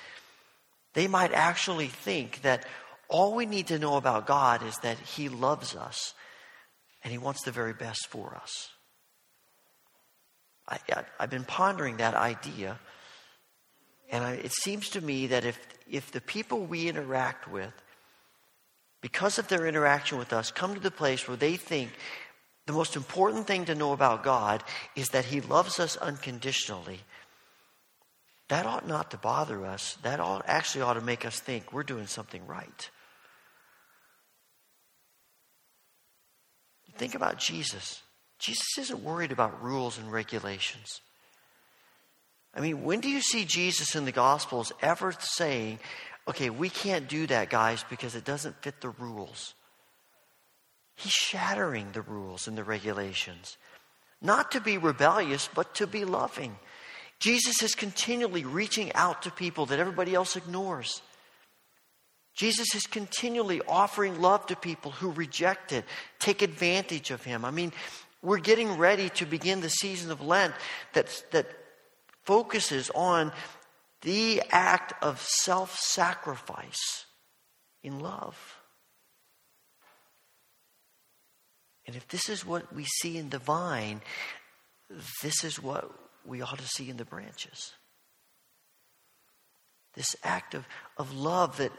[0.93, 2.65] They might actually think that
[3.07, 6.13] all we need to know about God is that He loves us
[7.03, 8.69] and He wants the very best for us.
[10.67, 10.79] I,
[11.19, 12.79] have been pondering that idea,
[14.11, 15.59] and I, it seems to me that if,
[15.89, 17.73] if the people we interact with,
[19.01, 21.91] because of their interaction with us, come to the place where they think
[22.69, 24.63] the most important thing to know about God
[24.95, 26.99] is that He loves us unconditionally.
[28.49, 29.97] That ought not to bother us.
[30.03, 32.91] That ought, actually ought to make us think we're doing something right.
[36.95, 38.03] Think about Jesus.
[38.37, 41.01] Jesus isn't worried about rules and regulations.
[42.53, 45.79] I mean, when do you see Jesus in the Gospels ever saying,
[46.27, 49.55] okay, we can't do that, guys, because it doesn't fit the rules?
[50.99, 53.57] He's shattering the rules and the regulations.
[54.21, 56.57] Not to be rebellious, but to be loving.
[57.19, 61.01] Jesus is continually reaching out to people that everybody else ignores.
[62.33, 65.85] Jesus is continually offering love to people who reject it,
[66.19, 67.45] take advantage of him.
[67.45, 67.71] I mean,
[68.21, 70.53] we're getting ready to begin the season of Lent
[70.91, 71.47] that, that
[72.23, 73.31] focuses on
[74.01, 77.05] the act of self sacrifice
[77.83, 78.58] in love.
[81.89, 84.01] And if this is what we see in the vine,
[85.23, 85.89] this is what
[86.23, 87.73] we ought to see in the branches.
[89.95, 90.67] This act of,
[90.97, 91.71] of love that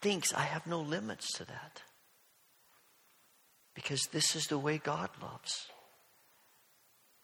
[0.00, 1.82] thinks, I have no limits to that.
[3.74, 5.66] Because this is the way God loves.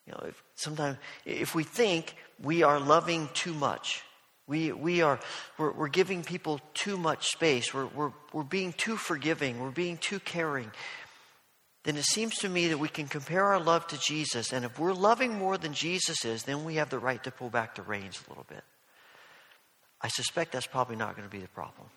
[0.04, 4.02] You know, if sometimes if we think we are loving too much,
[4.48, 5.20] we, we are
[5.58, 9.96] we're, we're giving people too much space, we're, we're, we're being too forgiving, we're being
[9.96, 10.72] too caring,
[11.84, 14.52] then it seems to me that we can compare our love to Jesus.
[14.52, 17.50] And if we're loving more than Jesus is, then we have the right to pull
[17.50, 18.64] back the reins a little bit.
[20.00, 21.88] I suspect that's probably not going to be the problem.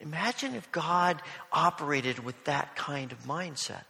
[0.00, 1.20] Imagine if God
[1.52, 3.84] operated with that kind of mindset.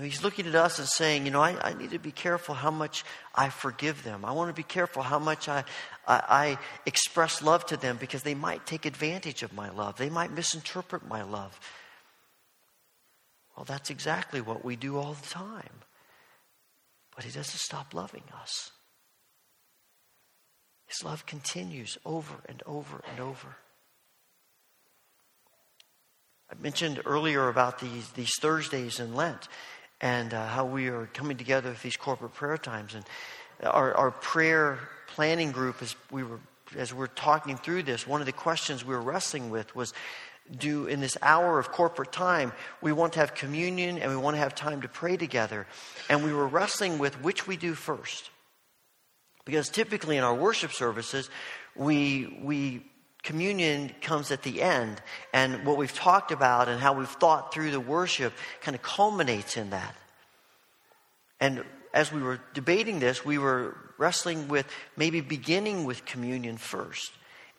[0.00, 2.54] Know, he's looking at us and saying, you know, I, I, need to be careful
[2.54, 4.24] how much I forgive them.
[4.24, 5.64] I want to be careful how much I,
[6.08, 9.98] I, I express love to them because they might take advantage of my love.
[9.98, 11.60] They might misinterpret my love.
[13.54, 15.82] Well, that's exactly what we do all the time.
[17.14, 18.70] But he doesn't stop loving us.
[20.86, 23.56] His love continues over and over and over.
[26.50, 29.46] I mentioned earlier about these, these Thursdays in Lent
[30.00, 32.94] and uh, how we are coming together with these corporate prayer times.
[32.94, 33.04] And
[33.62, 34.78] our, our prayer
[35.08, 36.40] planning group, as we were
[36.76, 39.92] as we're talking through this, one of the questions we were wrestling with was
[40.56, 44.34] do in this hour of corporate time, we want to have communion and we want
[44.34, 45.66] to have time to pray together.
[46.08, 48.30] And we were wrestling with which we do first.
[49.44, 51.30] Because typically in our worship services,
[51.74, 52.84] we, we
[53.22, 55.00] communion comes at the end.
[55.32, 59.56] And what we've talked about and how we've thought through the worship kind of culminates
[59.56, 59.94] in that.
[61.40, 64.66] And as we were debating this, we were wrestling with
[64.96, 67.12] maybe beginning with communion first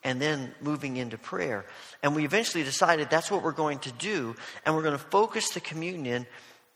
[0.03, 1.65] and then moving into prayer.
[2.01, 4.35] And we eventually decided that's what we're going to do.
[4.65, 6.25] And we're going to focus the communion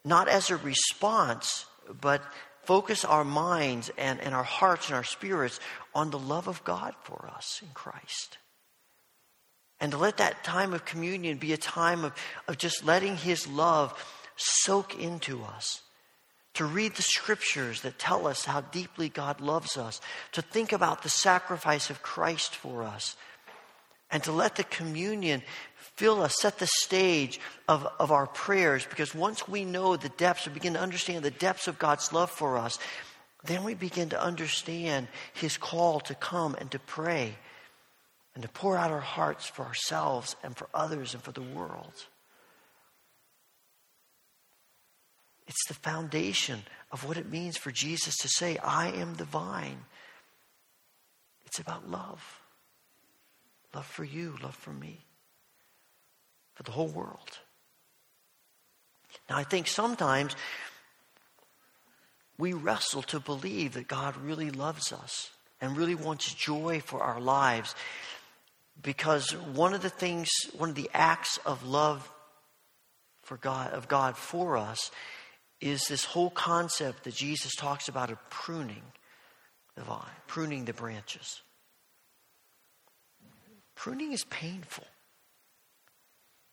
[0.03, 1.65] not as a response,
[2.01, 2.21] but
[2.63, 5.59] focus our minds and, and our hearts and our spirits
[5.93, 8.37] on the love of God for us in Christ.
[9.79, 12.13] And to let that time of communion be a time of,
[12.47, 13.93] of just letting His love
[14.35, 15.81] soak into us.
[16.55, 19.99] To read the scriptures that tell us how deeply God loves us.
[20.31, 23.17] To think about the sacrifice of Christ for us.
[24.09, 25.41] And to let the communion
[25.75, 28.85] fill us, set the stage of, of our prayers.
[28.85, 32.31] Because once we know the depths, we begin to understand the depths of God's love
[32.31, 32.79] for us,
[33.43, 37.35] then we begin to understand His call to come and to pray
[38.35, 41.93] and to pour out our hearts for ourselves and for others and for the world.
[45.47, 49.85] It's the foundation of what it means for Jesus to say, I am the vine.
[51.45, 52.41] It's about love
[53.75, 55.03] love for you, love for me,
[56.53, 57.39] for the whole world.
[59.29, 60.35] Now, I think sometimes
[62.37, 65.29] we wrestle to believe that God really loves us
[65.59, 67.75] and really wants joy for our lives
[68.81, 72.09] because one of the things, one of the acts of love
[73.23, 74.91] for God, of God for us,
[75.61, 78.83] is this whole concept that Jesus talks about of pruning
[79.75, 81.41] the vine, pruning the branches.
[83.75, 84.85] Pruning is painful.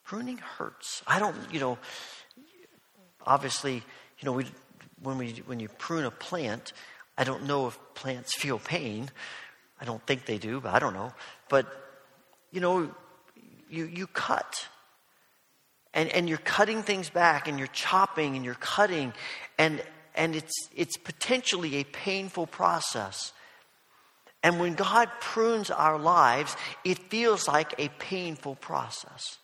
[0.04, 1.02] Pruning hurts.
[1.06, 1.78] I don't, you know,
[3.24, 4.46] obviously, you know, we,
[5.02, 6.72] when, we, when you prune a plant,
[7.16, 9.10] I don't know if plants feel pain.
[9.80, 11.12] I don't think they do, but I don't know.
[11.48, 11.66] But
[12.52, 12.94] you know,
[13.68, 14.68] you, you cut.
[15.94, 19.12] And, and you're cutting things back and you're chopping and you're cutting
[19.58, 19.82] and,
[20.14, 23.32] and it's, it's potentially a painful process.
[24.42, 29.38] And when God prunes our lives, it feels like a painful process.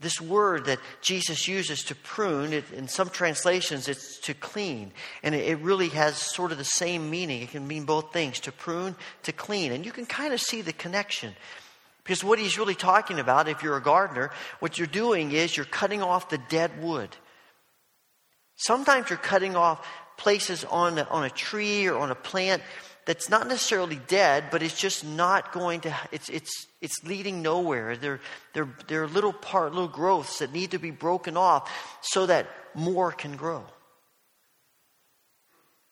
[0.00, 4.92] This word that Jesus uses to prune, it, in some translations, it's to clean.
[5.24, 7.42] And it, it really has sort of the same meaning.
[7.42, 8.94] It can mean both things to prune,
[9.24, 9.72] to clean.
[9.72, 11.34] And you can kind of see the connection.
[12.04, 14.30] Because what he's really talking about, if you're a gardener,
[14.60, 17.16] what you're doing is you're cutting off the dead wood.
[18.54, 19.86] Sometimes you're cutting off
[20.16, 22.62] places on on a tree or on a plant
[23.08, 27.96] that's not necessarily dead, but it's just not going to, it's, it's, it's leading nowhere.
[27.96, 28.20] There,
[28.52, 32.46] there, there are little part, little growths that need to be broken off so that
[32.74, 33.64] more can grow.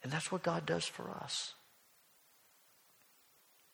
[0.03, 1.55] And that's what God does for us.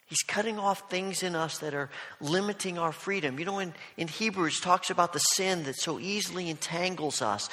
[0.07, 1.90] He's cutting off things in us that are
[2.20, 3.40] limiting our freedom.
[3.40, 7.49] You know, in, in Hebrews talks about the sin that so easily entangles us.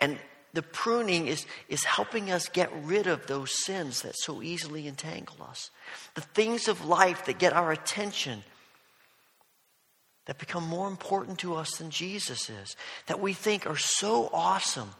[0.00, 0.18] And
[0.54, 5.44] the pruning is, is helping us get rid of those sins that so easily entangle
[5.48, 5.70] us.
[6.14, 8.44] The things of life that get our attention,
[10.26, 12.76] that become more important to us than Jesus is,
[13.06, 14.90] that we think are so awesome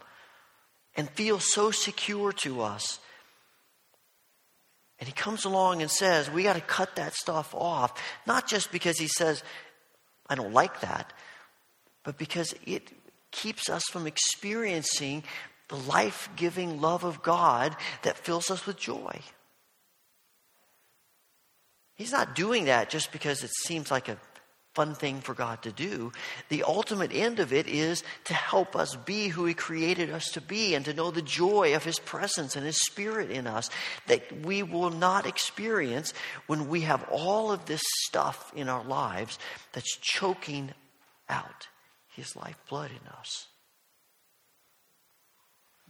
[0.97, 2.99] and feel so secure to us.
[4.99, 8.73] And he comes along and says, We got to cut that stuff off, not just
[8.73, 9.45] because he says,
[10.29, 11.13] I don't like that,
[12.03, 12.91] but because it
[13.35, 15.25] keeps us from experiencing
[15.69, 19.21] the life giving love of God that fills us with joy.
[21.97, 24.19] He's not doing that just because it seems like a
[24.75, 26.13] fun thing for God to do.
[26.49, 30.41] The ultimate end of it is to help us be who He created us to
[30.41, 33.71] be and to know the joy of His presence and His Spirit in us
[34.09, 36.13] that we will not experience
[36.47, 39.39] when we have all of this stuff in our lives
[39.73, 40.73] that's choking
[41.29, 41.69] out
[42.15, 43.49] His lifeblood in us.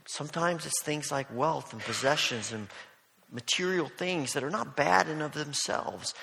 [0.06, 2.68] Sometimes it's things like wealth and possessions and
[3.30, 6.14] material things that are not bad in of themselves.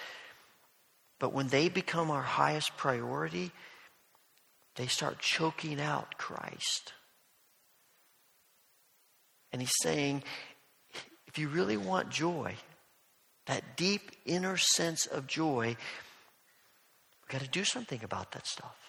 [1.20, 3.52] But when they become our highest priority,
[4.76, 6.94] they start choking out Christ.
[9.52, 10.24] And he's saying,
[11.28, 12.56] if you really want joy,
[13.46, 15.76] that deep inner sense of joy,
[17.22, 18.81] we've got to do something about that stuff.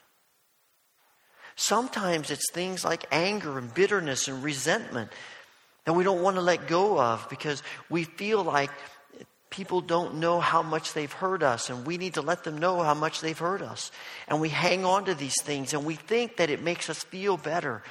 [1.57, 5.11] Sometimes it's things like anger and bitterness and resentment
[5.85, 8.71] that we don't want to let go of because we feel like
[9.51, 12.83] people don't know how much they've hurt us, and we need to let them know
[12.83, 13.93] how much they've hurt us.
[14.27, 17.37] And we hang on to these things, and we think that it makes us feel
[17.37, 17.83] better.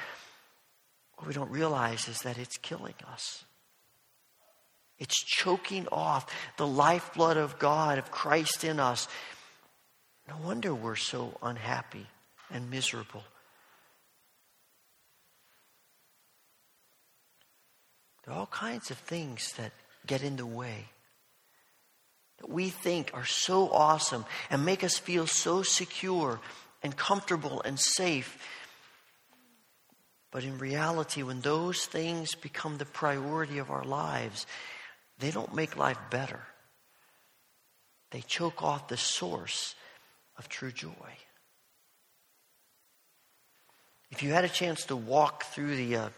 [1.17, 3.45] What we don't realize is that it's killing us.
[4.97, 6.25] It's choking off
[6.57, 9.07] the lifeblood of God, of Christ in us.
[10.27, 12.07] No wonder we're so unhappy
[12.51, 13.23] and miserable.
[18.23, 19.71] There are all kinds of things that
[20.05, 20.85] get in the way
[22.39, 26.39] that we think are so awesome and make us feel so secure
[26.83, 28.37] and comfortable and safe.
[30.31, 34.47] But in reality, when those things become the priority of our lives,
[35.19, 36.41] they don't make life better.
[38.11, 39.75] They choke off the source
[40.37, 40.91] of true joy.
[44.09, 46.09] If you had a chance to walk through the uh,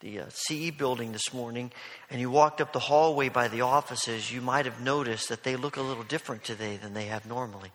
[0.00, 1.72] the uh, CE building this morning
[2.10, 5.56] and you walked up the hallway by the offices, you might have noticed that they
[5.56, 7.70] look a little different today than they have normally.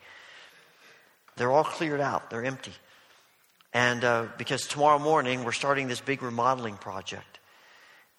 [1.36, 2.74] They're all cleared out, they're empty.
[3.74, 7.40] And uh, because tomorrow morning we're starting this big remodeling project.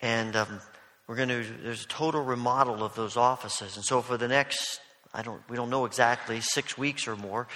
[0.01, 0.61] And um,
[1.07, 3.77] we're going to, there's a total remodel of those offices.
[3.77, 4.81] And so for the next,
[5.15, 7.47] I don't, we don't know exactly, six weeks or more,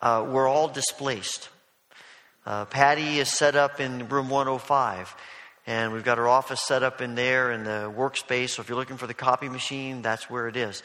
[0.00, 1.48] uh, we're all displaced.
[2.44, 5.14] Uh, Patty is set up in room 105
[5.66, 8.50] and we've got our office set up in there in the workspace.
[8.50, 10.82] So if you're looking for the copy machine, that's where it is.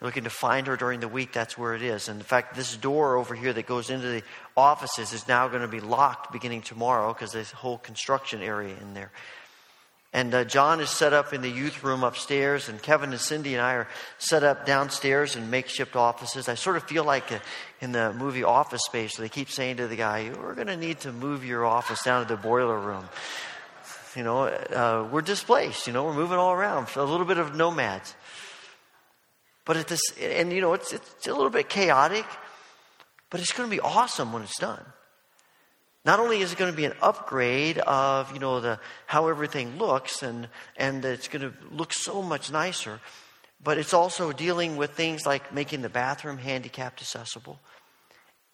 [0.00, 2.08] You're looking to find her during the week, that's where it is.
[2.08, 4.22] And in fact, this door over here that goes into the
[4.56, 8.74] offices is now going to be locked beginning tomorrow because there's a whole construction area
[8.80, 9.12] in there.
[10.14, 13.54] And uh, John is set up in the youth room upstairs, and Kevin and Cindy
[13.54, 16.50] and I are set up downstairs in makeshift offices.
[16.50, 17.38] I sort of feel like uh,
[17.80, 21.00] in the movie Office Space, they keep saying to the guy, We're going to need
[21.00, 23.08] to move your office down to the boiler room.
[24.16, 25.86] You know, uh, we're displaced.
[25.86, 26.88] You know, we're moving all around.
[26.96, 28.14] A little bit of nomads.
[29.64, 32.26] But at this, and you know, it's, it's a little bit chaotic,
[33.30, 34.84] but it's going to be awesome when it's done.
[36.04, 39.78] Not only is it going to be an upgrade of, you know, the, how everything
[39.78, 42.98] looks and, and it's going to look so much nicer,
[43.62, 47.60] but it's also dealing with things like making the bathroom handicapped accessible.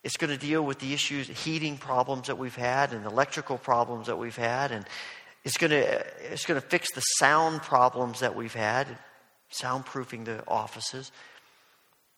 [0.05, 4.09] It's going to deal with the issues, heating problems that we've had and electrical problems
[4.09, 4.85] that we've had and,
[5.45, 8.87] it's going to, it's going to fix the sound problems that we've had,
[9.53, 11.11] soundproofing the offices.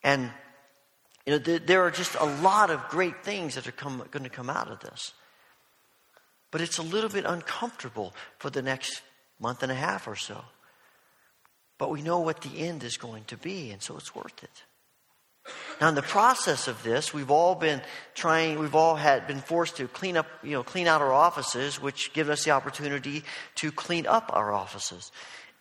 [0.03, 0.31] And
[1.27, 4.31] you know, there are just a lot of great things that are come, going to
[4.31, 5.13] come out of this.
[6.51, 9.03] But it's a little bit uncomfortable for the next
[9.39, 10.43] month and a half or so.
[11.79, 14.65] But we know what the end is going to be, and so it's worth it.
[15.81, 17.81] Now, in the process of this, we've all been
[18.15, 21.81] trying, we've all had been forced to clean up, you know, clean out our offices,
[21.81, 23.25] which gives us the opportunity
[23.57, 25.11] to clean up our offices.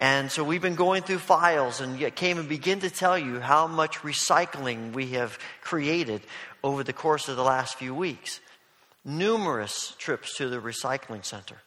[0.02, 3.68] And so we've been going through files and came and begin to tell you how
[3.68, 6.22] much recycling we have created
[6.64, 8.40] over the course of the last few weeks.
[9.04, 11.58] Numerous trips to the recycling center,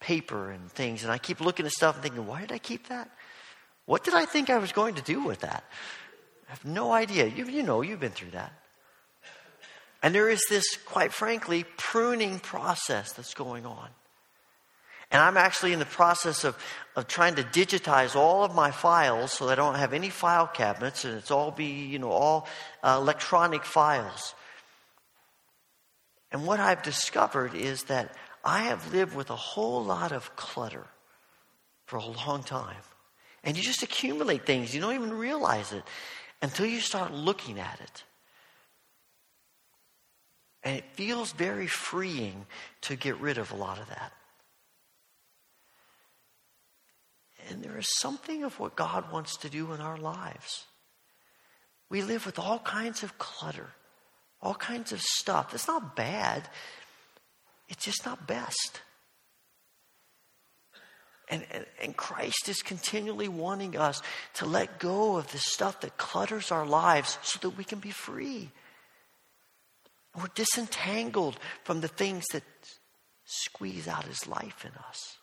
[0.00, 1.02] paper and things.
[1.02, 3.10] And I keep looking at stuff and thinking, why did I keep that?
[3.86, 5.64] What did I think I was going to do with that?
[6.48, 7.26] I have no idea.
[7.26, 8.52] You, you know, you've been through that.
[10.02, 13.88] And there is this, quite frankly, pruning process that's going on.
[15.10, 16.56] And I'm actually in the process of,
[16.96, 20.46] of trying to digitize all of my files so that I don't have any file
[20.46, 22.48] cabinets and it's all be, you know, all
[22.82, 24.34] uh, electronic files.
[26.32, 30.86] And what I've discovered is that I have lived with a whole lot of clutter
[31.86, 32.76] for a long time.
[33.44, 35.84] And you just accumulate things, you don't even realize it
[36.42, 38.04] until you start looking at it.
[40.62, 42.46] And it feels very freeing
[42.82, 44.12] to get rid of a lot of that.
[47.48, 50.64] And there is something of what God wants to do in our lives.
[51.88, 53.68] We live with all kinds of clutter,
[54.42, 55.54] all kinds of stuff.
[55.54, 56.48] It's not bad,
[57.68, 58.80] it's just not best.
[61.28, 64.00] And, and, and, Christ is continually wanting us
[64.34, 67.90] to let go of the stuff that clutters our lives so that we can be
[67.90, 68.50] free.
[70.16, 72.44] We're disentangled from the things that
[73.24, 75.16] squeeze out his life in us.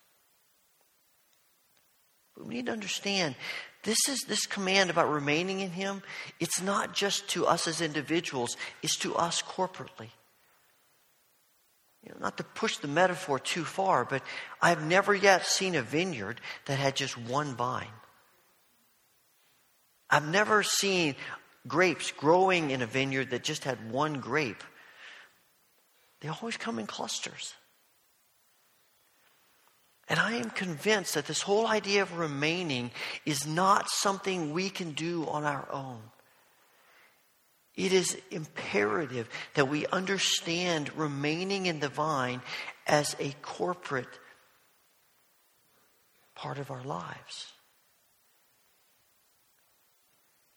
[2.35, 3.35] But we need to understand
[3.83, 6.01] this is this command about remaining in him,
[6.39, 10.09] it's not just to us as individuals, it's to us corporately.
[12.03, 14.23] You know, not to push the metaphor too far, but
[14.61, 17.87] I've never yet seen a vineyard that had just one vine.
[20.09, 21.15] I've never seen
[21.67, 24.63] grapes growing in a vineyard that just had one grape.
[26.19, 27.53] They always come in clusters.
[30.09, 32.91] And I am convinced that this whole idea of remaining
[33.25, 36.01] is not something we can do on our own.
[37.75, 42.41] It is imperative that we understand remaining in the vine
[42.85, 44.19] as a corporate
[46.35, 47.51] part of our lives.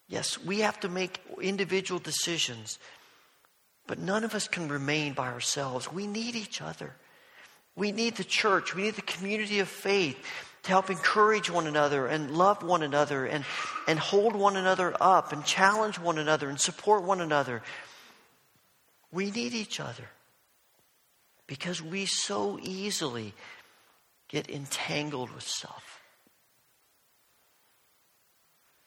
[0.08, 2.78] Yes, we have to make individual decisions,
[3.86, 5.90] but none of us can remain by ourselves.
[5.90, 6.94] We need each other.
[7.74, 8.74] We need the church.
[8.74, 10.18] We need the community of faith
[10.66, 13.44] to help encourage one another and love one another and,
[13.86, 17.62] and hold one another up and challenge one another and support one another.
[19.12, 20.08] We need each other
[21.46, 23.32] because we so easily
[24.28, 26.00] get entangled with self.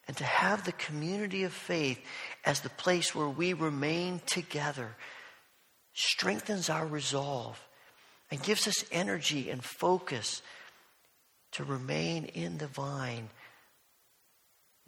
[0.05, 1.99] And to have the community of faith
[2.43, 4.97] as the place where we remain together
[5.93, 7.57] strengthens our resolve
[8.29, 10.41] and gives us energy and focus
[11.53, 13.29] to remain in the vine,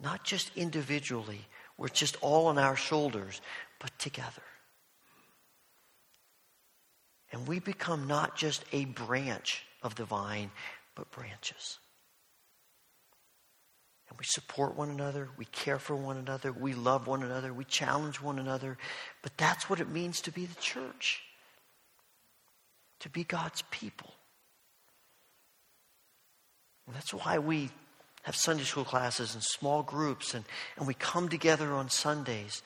[0.00, 1.40] not just individually,
[1.76, 3.40] we're just all on our shoulders,
[3.80, 4.42] but together.
[7.32, 10.50] And we become not just a branch of the vine,
[10.94, 11.78] but branches.
[14.08, 17.64] And we support one another, we care for one another, we love one another, we
[17.64, 18.76] challenge one another.
[19.22, 21.22] But that's what it means to be the church,
[23.00, 24.12] to be God's people.
[26.86, 27.70] And that's why we
[28.22, 30.44] have Sunday school classes and small groups, and,
[30.76, 32.62] and we come together on Sundays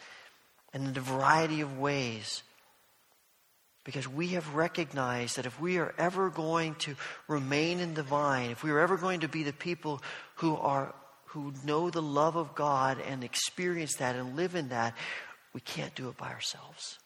[0.72, 2.42] and in a variety of ways.
[3.84, 6.96] Because we have recognized that if we are ever going to
[7.28, 10.02] remain in the vine, if we are ever going to be the people
[10.36, 10.94] who are
[11.26, 14.94] who know the love of God and experience that and live in that,
[15.52, 16.98] we can't do it by ourselves.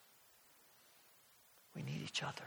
[1.74, 2.44] We need each other.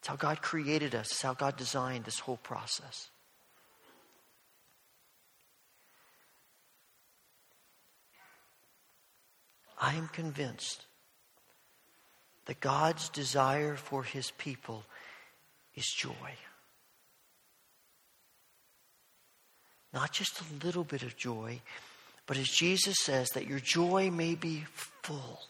[0.00, 3.10] It's how God created us, it's how God designed this whole process.
[9.78, 10.86] I am convinced
[12.46, 14.84] that God's desire for his people
[15.74, 16.12] is joy.
[19.92, 21.60] Not just a little bit of joy,
[22.26, 24.64] but as Jesus says, that your joy may be
[25.02, 25.40] full.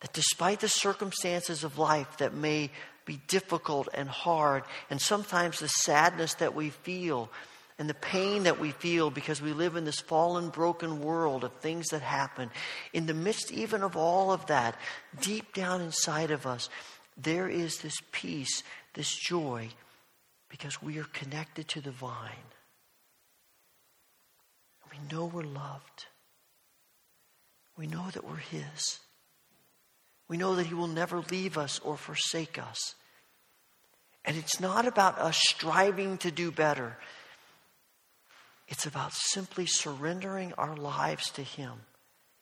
[0.00, 2.70] That despite the circumstances of life that may
[3.04, 7.30] be difficult and hard, and sometimes the sadness that we feel,
[7.78, 11.52] and the pain that we feel because we live in this fallen, broken world of
[11.54, 12.50] things that happen,
[12.92, 14.76] in the midst even of all of that,
[15.20, 16.68] deep down inside of us,
[17.16, 18.62] there is this peace,
[18.94, 19.68] this joy,
[20.48, 22.30] because we are connected to the vine.
[24.90, 26.06] We know we're loved.
[27.76, 29.00] We know that we're His.
[30.28, 32.94] We know that He will never leave us or forsake us.
[34.24, 36.96] And it's not about us striving to do better.
[38.68, 41.72] It's about simply surrendering our lives to Him,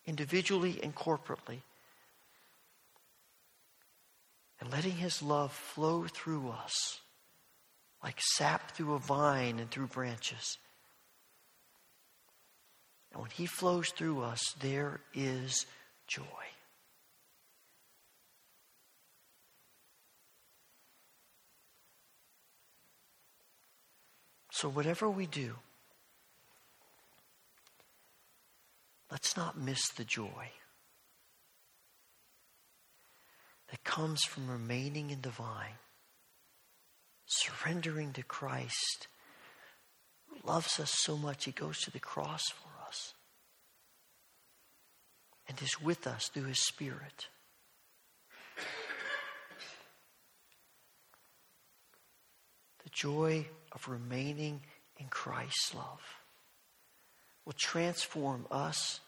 [0.07, 1.61] individually and corporately,
[4.61, 7.01] and letting His love flow through us
[8.03, 10.59] like sap through a vine and through branches.
[13.13, 15.67] And when He flows through us, there is
[16.07, 16.25] joy.
[24.51, 25.57] So, whatever we do,
[29.13, 30.51] let's not miss the joy
[33.71, 35.77] that comes from remaining in the vine,
[37.27, 39.09] surrendering to Christ,
[40.29, 43.13] who loves us so much, he goes to the cross for us
[45.47, 47.29] and is with us through his Spirit.
[52.83, 54.63] The joy of remaining
[54.99, 56.22] in Christ's love
[57.45, 59.01] will transform us,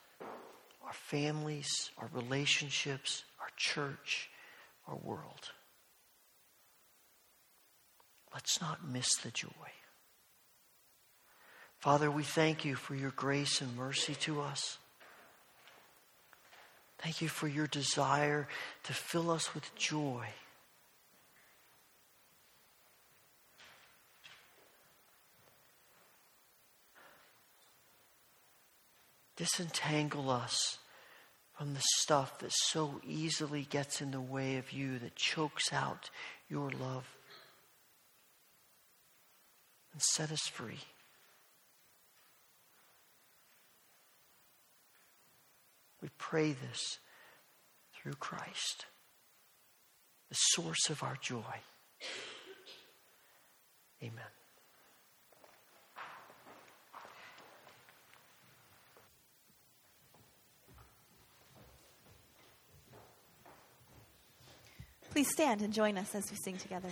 [0.85, 4.31] our families, our relationships, our church,
[4.89, 5.53] our world.
[8.33, 9.49] Let's not miss the joy.
[11.79, 14.79] Father, we thank you for your grace and mercy to us.
[16.99, 18.49] Thank you for your desire
[18.85, 20.27] to fill us with joy.
[29.37, 30.79] Disentangle us
[31.57, 36.11] from the stuff that so easily gets in the way of you, that chokes out
[36.49, 37.07] your love.
[39.93, 40.81] And set us free.
[46.03, 46.99] We pray this
[47.95, 48.87] through Christ,
[50.29, 51.61] the source of our joy.
[54.03, 54.44] Amen.
[65.15, 66.89] Please stand and join us as we sing together.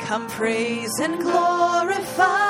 [0.00, 2.43] Come praise and glorify.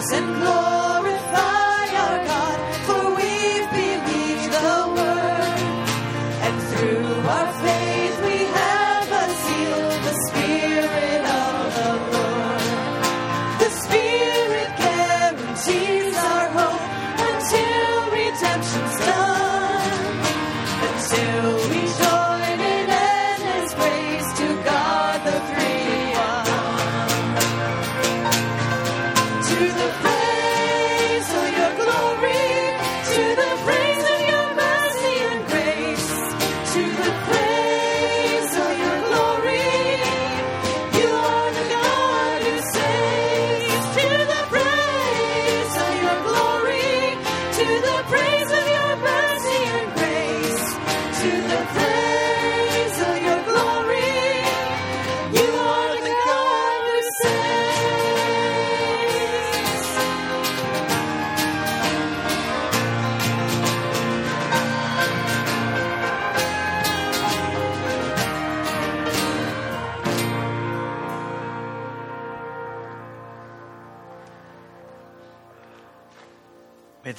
[0.00, 0.79] praise and glory.